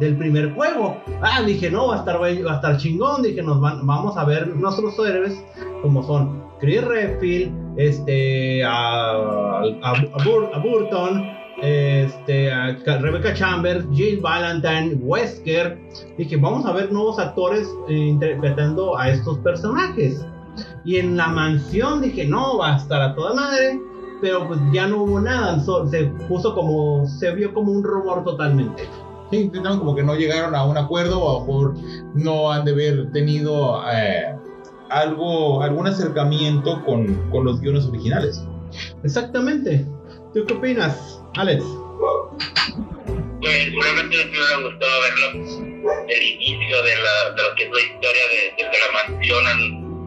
del 0.00 0.16
primer 0.16 0.52
juego. 0.54 0.96
Ah, 1.22 1.42
dije, 1.42 1.70
no, 1.70 1.88
va 1.88 1.94
a 1.96 1.98
estar, 2.00 2.20
va 2.20 2.26
a 2.26 2.56
estar 2.56 2.76
chingón. 2.76 3.22
Dije, 3.22 3.42
nos 3.42 3.60
van, 3.60 3.86
vamos 3.86 4.16
a 4.16 4.24
ver 4.24 4.48
nuestros 4.48 4.98
héroes 4.98 5.42
como 5.80 6.02
son 6.02 6.42
Chris 6.60 6.82
Redfield, 6.84 7.78
este, 7.78 8.64
a, 8.64 9.12
a, 9.12 9.62
a 9.90 9.94
Bur- 10.24 10.50
a 10.52 10.58
Burton, 10.58 11.22
este, 11.62 12.52
a 12.52 12.76
Ca- 12.84 12.98
Rebecca 12.98 13.32
Chambers, 13.32 13.84
Jill 13.92 14.20
Valentine, 14.20 14.96
Wesker. 15.02 15.78
Dije, 16.18 16.36
vamos 16.36 16.66
a 16.66 16.72
ver 16.72 16.92
nuevos 16.92 17.18
actores 17.18 17.68
eh, 17.88 17.94
interpretando 17.94 18.98
a 18.98 19.08
estos 19.10 19.38
personajes. 19.38 20.26
Y 20.84 20.96
en 20.96 21.16
la 21.16 21.28
mansión 21.28 22.02
dije, 22.02 22.24
no, 22.26 22.58
va 22.58 22.74
a 22.74 22.76
estar 22.78 23.00
a 23.02 23.14
toda 23.14 23.34
madre. 23.34 23.80
Pero 24.22 24.48
pues 24.48 24.58
ya 24.72 24.86
no 24.86 25.02
hubo 25.02 25.20
nada, 25.20 25.60
so- 25.60 25.86
se 25.88 26.04
puso 26.28 26.54
como, 26.54 27.06
se 27.06 27.32
vio 27.34 27.52
como 27.52 27.70
un 27.72 27.84
rumor 27.84 28.24
totalmente. 28.24 28.88
Sí, 29.30 29.36
intentaron 29.38 29.78
como 29.78 29.94
que 29.94 30.02
no 30.02 30.14
llegaron 30.14 30.54
a 30.54 30.64
un 30.64 30.78
acuerdo 30.78 31.20
o 31.20 31.28
a 31.28 31.32
lo 31.34 31.40
mejor 31.40 31.74
no 32.14 32.50
han 32.50 32.64
de 32.64 32.72
haber 32.72 33.12
tenido 33.12 33.82
eh, 33.92 34.34
algo, 34.88 35.60
algún 35.62 35.86
acercamiento 35.86 36.82
con, 36.86 37.14
con 37.30 37.44
los 37.44 37.60
guiones 37.60 37.84
originales. 37.86 38.42
Exactamente. 39.04 39.84
¿Tú 40.32 40.44
qué 40.46 40.54
opinas, 40.54 41.20
Alex? 41.36 41.62
Pues 43.40 43.74
realmente 43.82 44.16
me 44.16 44.30
hubiera 44.30 44.56
gustado 44.70 44.92
verlo 45.02 46.06
el 46.08 46.22
inicio 46.22 46.82
de, 46.82 46.94
la, 46.96 47.34
de 47.36 47.42
lo 47.42 47.54
que 47.56 47.64
es 47.64 47.70
la 47.70 47.80
historia 47.80 48.22
de, 48.30 48.64
desde 48.64 48.78
la 48.80 49.14
mansión 49.14 49.46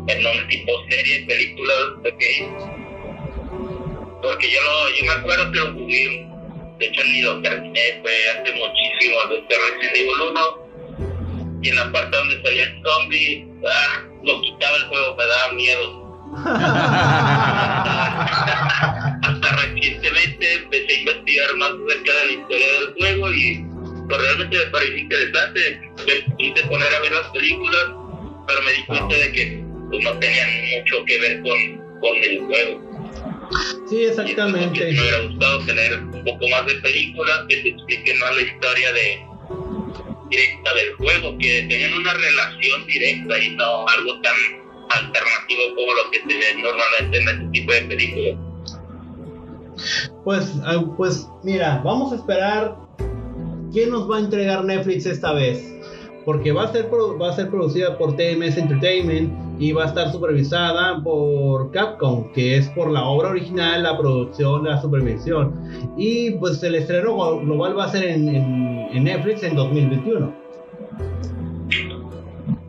en, 0.07 0.25
un 0.25 0.47
tipo 0.47 0.71
serie, 0.89 1.25
película, 1.25 1.73
¿ok? 1.99 2.23
Porque 4.21 4.51
yo, 4.51 4.61
lo, 4.61 4.89
yo 4.95 5.05
me 5.05 5.11
acuerdo 5.11 5.51
que 5.51 5.59
lo 5.59 5.73
jugué, 5.73 6.27
de 6.79 6.85
hecho 6.85 7.03
ni 7.03 7.21
lo 7.21 7.41
terminé, 7.41 7.99
fue 8.01 8.29
hace 8.29 8.53
muchísimo, 8.53 9.17
desde 9.29 9.55
Resident 9.57 9.95
Evil 9.95 10.21
1, 10.31 10.69
y 11.61 11.69
en 11.69 11.75
la 11.75 11.91
parte 11.91 12.17
donde 12.17 12.41
salía 12.41 12.63
el 12.63 12.81
zombie, 12.83 13.47
ah, 13.67 14.03
lo 14.23 14.41
quitaba 14.41 14.77
el 14.77 14.83
juego, 14.85 15.15
me 15.15 15.25
daba 15.25 15.53
miedo. 15.53 16.09
Hasta 19.23 19.55
recientemente 19.55 20.53
empecé 20.53 20.93
a 20.93 20.99
investigar 20.99 21.55
más 21.55 21.71
acerca 21.71 22.13
de 22.13 22.25
la 22.25 22.31
historia 22.31 22.67
del 22.67 22.93
juego 22.99 23.33
y 23.33 23.65
pues, 24.07 24.21
realmente 24.21 24.57
me 24.57 24.65
pareció 24.65 24.97
interesante. 24.97 25.81
Me 26.05 26.35
quise 26.37 26.67
poner 26.67 26.93
a 26.93 26.99
ver 26.99 27.11
las 27.11 27.27
películas, 27.29 27.85
pero 28.47 28.61
me 28.61 28.71
di 28.73 28.83
cuenta 28.85 29.15
de 29.15 29.31
que 29.31 29.68
pues, 29.89 30.03
no 30.03 30.19
tenían 30.19 30.49
mucho 30.77 31.05
que 31.05 31.19
ver 31.19 31.41
con, 31.41 31.99
con 31.99 32.15
el 32.15 32.39
juego. 32.45 32.89
Sí, 33.89 34.05
exactamente. 34.05 34.85
Me 34.85 35.01
hubiera 35.01 35.21
gustado 35.21 35.65
tener 35.65 35.99
un 35.99 36.23
poco 36.23 36.47
más 36.49 36.65
de 36.67 36.75
películas 36.75 37.45
que 37.49 37.57
te 37.57 37.69
expliquen 37.69 38.19
más 38.19 38.35
la 38.35 38.41
historia 38.43 38.93
de 38.93 39.29
directa 40.29 40.73
del 40.75 40.93
juego, 40.95 41.37
que 41.39 41.65
tengan 41.67 41.93
una 41.93 42.13
relación 42.13 42.85
directa 42.85 43.39
y 43.39 43.55
no 43.55 43.87
algo 43.87 44.21
tan 44.21 44.35
alternativo 44.89 45.75
como 45.75 45.93
lo 45.93 46.11
que 46.11 46.19
se 46.19 46.27
ve 46.27 46.61
normalmente 46.61 47.17
en 47.17 47.29
este 47.29 47.49
tipo 47.51 47.71
de 47.73 47.81
películas. 47.81 48.49
Pues, 50.23 50.53
ah, 50.65 50.83
pues 50.97 51.27
mira, 51.43 51.81
vamos 51.83 52.11
a 52.11 52.17
esperar 52.17 52.75
quién 53.71 53.89
nos 53.89 54.09
va 54.09 54.17
a 54.17 54.19
entregar 54.19 54.63
Netflix 54.63 55.05
esta 55.05 55.33
vez. 55.33 55.78
Porque 56.29 56.51
va 56.51 56.65
a 56.65 56.71
ser, 56.71 56.91
va 57.19 57.29
a 57.31 57.33
ser 57.33 57.49
producida 57.49 57.97
por 57.97 58.15
TMS 58.15 58.55
Entertainment 58.55 59.33
y 59.59 59.71
va 59.71 59.85
a 59.85 59.87
estar 59.87 60.11
supervisada 60.11 61.01
por 61.03 61.71
Capcom, 61.71 62.31
que 62.33 62.55
es 62.55 62.67
por 62.69 62.91
la 62.91 63.03
obra 63.03 63.29
original, 63.29 63.81
la 63.81 63.97
producción, 63.97 64.63
la 64.63 64.79
supervisión. 64.79 65.51
Y 65.97 66.29
pues 66.31 66.61
el 66.61 66.75
estreno 66.75 67.15
glo- 67.17 67.41
global 67.43 67.75
va 67.75 67.85
a 67.85 67.89
ser 67.91 68.03
en, 68.03 68.29
en- 68.29 68.89
en 68.93 69.03
Netflix 69.05 69.41
en 69.41 69.55
2021. 69.55 70.31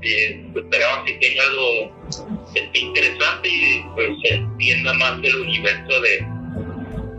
Eh, 0.02 0.46
esperamos 0.56 1.04
que 1.04 1.12
tenga 1.20 1.42
algo 1.50 2.42
este, 2.54 2.78
interesante 2.78 3.46
y 3.50 3.84
pues 3.94 4.08
se 4.22 4.34
entienda 4.36 4.94
más 4.94 5.20
del 5.20 5.36
universo 5.36 6.00
de, 6.00 6.26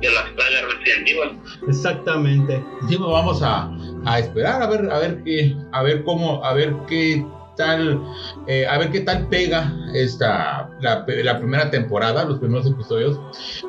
de 0.02 0.10
la 0.12 0.22
saga 0.24 0.68
Resident 0.74 1.08
Evil. 1.08 1.39
Exactamente. 1.70 2.64
Sí, 2.89 2.98
pues 2.98 3.10
vamos 3.12 3.44
a, 3.44 3.72
a 4.06 4.20
esperar 4.20 4.62
a 4.62 4.68
ver, 4.68 4.91
a 4.91 4.99
ver 4.99 5.24
qué, 5.24 5.56
a 5.72 5.84
ver 5.84 6.04
cómo, 6.04 6.43
a 6.43 6.54
ver 6.54 6.76
qué 6.88 7.26
tal, 7.56 8.02
eh, 8.47 8.66
a 8.66 8.78
ver 8.78 8.91
qué 8.91 9.02
tal 9.02 9.28
pega 9.28 9.74
esta 9.93 10.70
la, 10.82 11.06
primera 11.06 11.70
temporada, 11.70 12.26
los 12.26 12.39
primeros 12.39 12.66
episodios, 12.66 13.20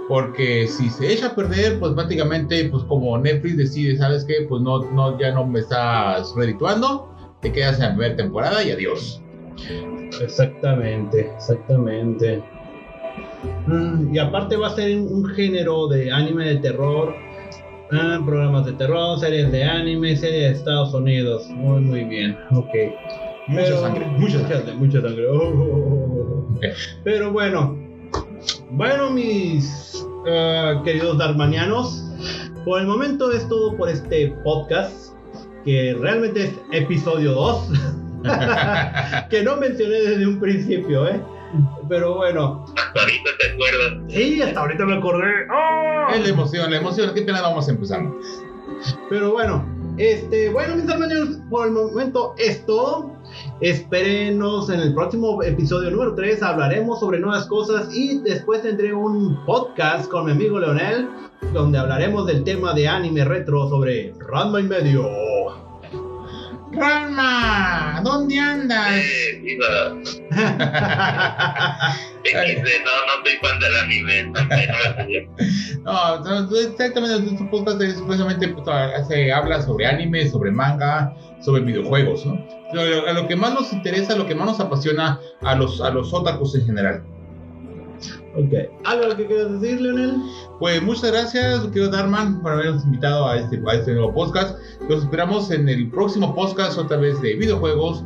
porque 0.09 0.66
si 0.66 0.89
se 0.91 1.12
echa 1.12 1.28
a 1.28 1.35
perder, 1.35 1.78
pues 1.78 1.93
prácticamente, 1.93 2.68
pues 2.70 2.85
como 2.85 3.18
Netflix 3.18 3.57
decide, 3.57 3.97
sabes 3.97 4.24
qué, 4.24 4.47
pues 4.49 4.62
no, 4.62 4.80
no, 4.93 5.18
ya 5.18 5.33
no 5.33 5.47
me 5.47 5.61
estás 5.61 6.33
redituando, 6.37 7.09
te 7.41 7.53
quedas 7.53 7.76
en 7.76 7.83
la 7.83 7.89
primera 7.91 8.16
temporada 8.16 8.62
y 8.62 8.70
adiós. 8.70 9.22
Exactamente, 10.20 11.30
exactamente. 11.35 12.43
Mm, 13.66 14.14
y 14.14 14.18
aparte 14.18 14.57
va 14.57 14.68
a 14.68 14.74
ser 14.74 14.97
un 14.97 15.24
género 15.26 15.89
de 15.89 16.11
anime 16.11 16.47
de 16.47 16.57
terror, 16.57 17.14
ah, 17.93 18.20
programas 18.24 18.66
de 18.66 18.72
terror, 18.72 19.18
series 19.18 19.51
de 19.53 19.64
anime, 19.64 20.16
series 20.16 20.43
de 20.43 20.51
Estados 20.59 20.95
Unidos. 20.95 21.49
Muy, 21.51 21.80
muy 21.80 22.05
bien, 22.05 22.36
ok. 22.51 22.70
Mucha 23.49 23.64
Pero- 23.64 23.80
sangre, 23.80 24.07
mucha 24.07 24.38
sangre. 24.49 24.74
mucha 24.74 25.01
sangre. 25.01 25.26
Oh, 25.28 25.36
oh, 25.36 25.62
oh, 25.62 26.49
oh. 26.51 26.59
Pero 27.05 27.32
bueno, 27.32 27.76
bueno 28.70 29.11
mis 29.11 30.07
ah, 30.28 30.80
queridos 30.84 31.18
darmanianos, 31.18 32.11
por 32.64 32.80
el 32.80 32.86
momento 32.86 33.32
es 33.32 33.49
todo 33.49 33.76
por 33.76 33.88
este 33.88 34.28
podcast, 34.45 35.14
que 35.64 35.97
realmente 35.99 36.45
es 36.45 36.53
episodio 36.72 37.32
2, 37.32 37.68
que 39.30 39.43
no 39.43 39.57
mencioné 39.57 39.97
desde 39.97 40.26
un 40.26 40.38
principio, 40.38 41.09
¿eh? 41.09 41.20
Pero 41.88 42.14
bueno, 42.14 42.62
Hasta 42.93 43.01
ahorita 43.01 43.30
te 43.38 43.53
acuerdas. 43.53 43.93
sí, 44.09 44.43
hasta 44.43 44.61
ahorita 44.61 44.84
me 44.84 44.95
acordé. 44.97 45.32
¡Ah! 45.51 46.12
Es 46.14 46.22
la 46.22 46.28
emoción, 46.28 46.70
la 46.70 46.76
emoción. 46.76 47.14
Qué 47.14 47.22
pena 47.22 47.40
vamos 47.40 47.66
empezando. 47.68 48.20
Pero 49.09 49.32
bueno, 49.32 49.64
este, 49.97 50.51
bueno, 50.51 50.76
mis 50.76 50.88
hermanos, 50.88 51.38
por 51.49 51.68
el 51.68 51.72
momento 51.72 52.34
es 52.36 52.66
todo. 52.66 53.11
Espérenos 53.61 54.68
en 54.68 54.80
el 54.80 54.93
próximo 54.93 55.43
episodio 55.43 55.90
número 55.90 56.14
3. 56.14 56.43
Hablaremos 56.43 57.01
sobre 57.01 57.18
nuevas 57.18 57.47
cosas 57.47 57.88
y 57.95 58.18
después 58.18 58.61
tendré 58.61 58.93
un 58.93 59.43
podcast 59.47 60.11
con 60.11 60.26
mi 60.26 60.32
amigo 60.32 60.61
Leonel, 60.61 61.09
donde 61.55 61.78
hablaremos 61.78 62.26
del 62.26 62.45
tema 62.45 62.74
de 62.74 62.88
anime 62.88 63.24
retro 63.24 63.70
sobre 63.70 64.12
Ranma 64.18 64.61
y 64.61 64.64
medio. 64.64 65.72
Ranma, 66.73 68.01
¿dónde 68.05 68.39
andas? 68.39 68.93
Eh, 69.05 69.41
viva. 69.43 69.97
XD, 72.25 72.66
no, 72.85 72.93
no 73.07 73.25
soy 73.25 73.37
fan 73.43 73.59
del 73.61 73.77
anime. 73.77 74.23
no, 75.85 76.20
No, 76.20 76.57
exactamente, 76.61 77.20
nuestro 77.20 77.51
podcast 77.51 77.81
es 77.83 78.01
precisamente 78.01 78.49
pues, 78.49 78.66
a- 78.68 79.05
se 79.05 79.33
habla 79.33 79.61
sobre 79.62 79.87
anime, 79.87 80.29
sobre 80.29 80.51
manga, 80.51 81.12
sobre 81.41 81.62
videojuegos, 81.62 82.25
¿no? 82.25 82.35
Lo- 82.73 83.07
A 83.09 83.12
lo 83.12 83.27
que 83.29 83.37
más 83.37 83.53
nos 83.53 83.73
interesa, 83.73 84.16
lo 84.16 84.27
que 84.27 84.35
más 84.35 84.47
nos 84.47 84.61
apasiona 84.61 85.20
a 85.43 85.55
los, 85.55 85.81
a 85.81 85.91
los 85.91 86.12
otakus 86.14 86.55
en 86.55 86.64
general. 86.66 87.03
Ok, 88.36 88.70
¿algo 88.84 89.16
que 89.16 89.26
quieras 89.26 89.61
decir, 89.61 89.80
Leonel? 89.80 90.14
Pues 90.59 90.82
muchas 90.82 91.11
gracias, 91.11 91.61
querido 91.68 91.90
Darman, 91.90 92.40
por 92.42 92.53
habernos 92.53 92.84
invitado 92.84 93.28
a 93.28 93.38
este, 93.38 93.61
a 93.66 93.74
este 93.74 93.94
nuevo 93.94 94.12
podcast. 94.14 94.59
Los 94.88 95.03
esperamos 95.05 95.50
en 95.50 95.68
el 95.68 95.90
próximo 95.90 96.34
podcast, 96.34 96.78
otra 96.78 96.96
vez 96.96 97.20
de 97.20 97.34
videojuegos, 97.34 98.05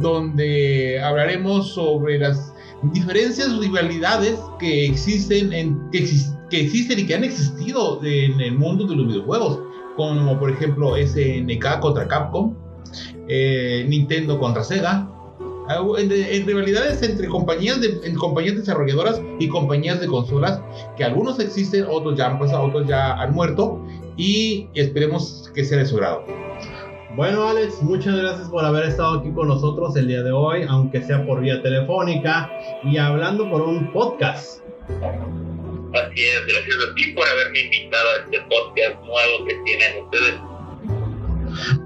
donde 0.00 1.00
hablaremos 1.02 1.72
sobre 1.74 2.18
las 2.18 2.52
diferencias, 2.92 3.56
rivalidades 3.58 4.38
que 4.58 4.86
existen, 4.86 5.52
en, 5.52 5.90
que, 5.90 6.04
exis- 6.04 6.36
que 6.48 6.60
existen 6.62 6.98
y 7.00 7.06
que 7.06 7.14
han 7.14 7.24
existido 7.24 8.00
en 8.04 8.40
el 8.40 8.56
mundo 8.56 8.86
de 8.86 8.96
los 8.96 9.06
videojuegos, 9.08 9.60
como 9.96 10.38
por 10.38 10.50
ejemplo 10.50 10.94
SNK 10.96 11.80
contra 11.80 12.06
Capcom, 12.06 12.54
eh, 13.28 13.84
Nintendo 13.88 14.38
contra 14.38 14.62
Sega. 14.64 15.08
Ah, 15.68 15.84
En, 15.98 16.10
en 16.10 16.46
rivalidades 16.46 17.02
entre 17.02 17.28
compañías, 17.28 17.80
de, 17.80 18.00
en 18.02 18.14
compañías 18.14 18.56
desarrolladoras 18.56 19.20
y 19.38 19.48
compañías 19.48 20.00
de 20.00 20.06
consolas 20.06 20.60
que 20.96 21.04
algunos 21.04 21.38
existen, 21.40 21.84
otros 21.88 22.16
ya 22.16 22.26
han 22.26 22.38
pasado, 22.38 22.64
otros 22.64 22.88
ya 22.88 23.14
han 23.14 23.34
muerto 23.34 23.84
y 24.16 24.68
esperemos 24.74 25.50
que 25.54 25.64
sea 25.64 25.78
de 25.78 25.86
su 25.86 25.96
grado. 25.96 26.24
Bueno, 27.16 27.48
Alex, 27.48 27.82
muchas 27.82 28.16
gracias 28.16 28.48
por 28.48 28.64
haber 28.64 28.84
estado 28.84 29.18
aquí 29.18 29.30
con 29.32 29.48
nosotros 29.48 29.96
el 29.96 30.06
día 30.06 30.22
de 30.22 30.30
hoy, 30.30 30.64
aunque 30.68 31.02
sea 31.02 31.26
por 31.26 31.40
vía 31.40 31.60
telefónica 31.62 32.50
y 32.84 32.96
hablando 32.96 33.50
por 33.50 33.62
un 33.62 33.92
podcast. 33.92 34.62
Así 34.88 36.22
es, 36.22 36.46
gracias 36.46 36.76
a 36.88 36.94
ti 36.94 37.12
por 37.12 37.26
haberme 37.26 37.60
invitado 37.60 38.08
a 38.08 38.24
este 38.24 38.38
podcast 38.42 39.04
nuevo 39.04 39.44
que 39.46 39.54
tienen 39.64 40.04
ustedes. 40.04 40.34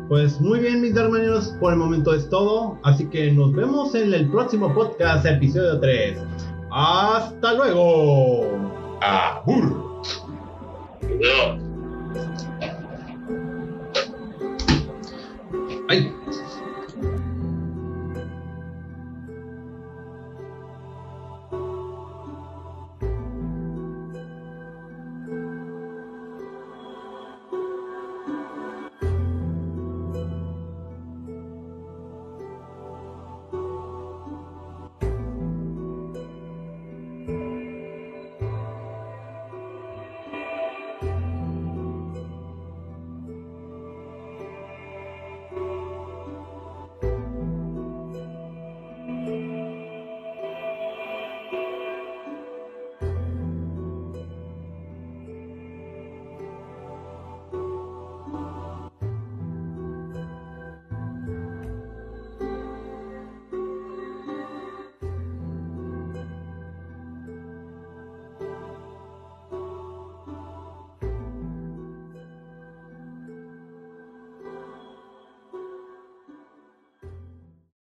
Pues 0.09 0.41
muy 0.41 0.61
bien, 0.61 0.81
mis 0.83 0.97
hermanos, 0.97 1.55
por 1.61 1.73
el 1.73 1.79
momento 1.79 2.15
es 2.15 2.29
todo. 2.29 2.79
Así 2.83 3.07
que 3.07 3.33
nos 3.33 3.53
vemos 3.53 3.95
en 3.95 4.13
el 4.13 4.31
próximo 4.31 4.73
podcast, 4.75 5.25
episodio 5.27 5.81
3. 5.81 6.19
¡Hasta 6.71 7.55
luego! 7.55 8.99
¡Abur! 9.01 10.03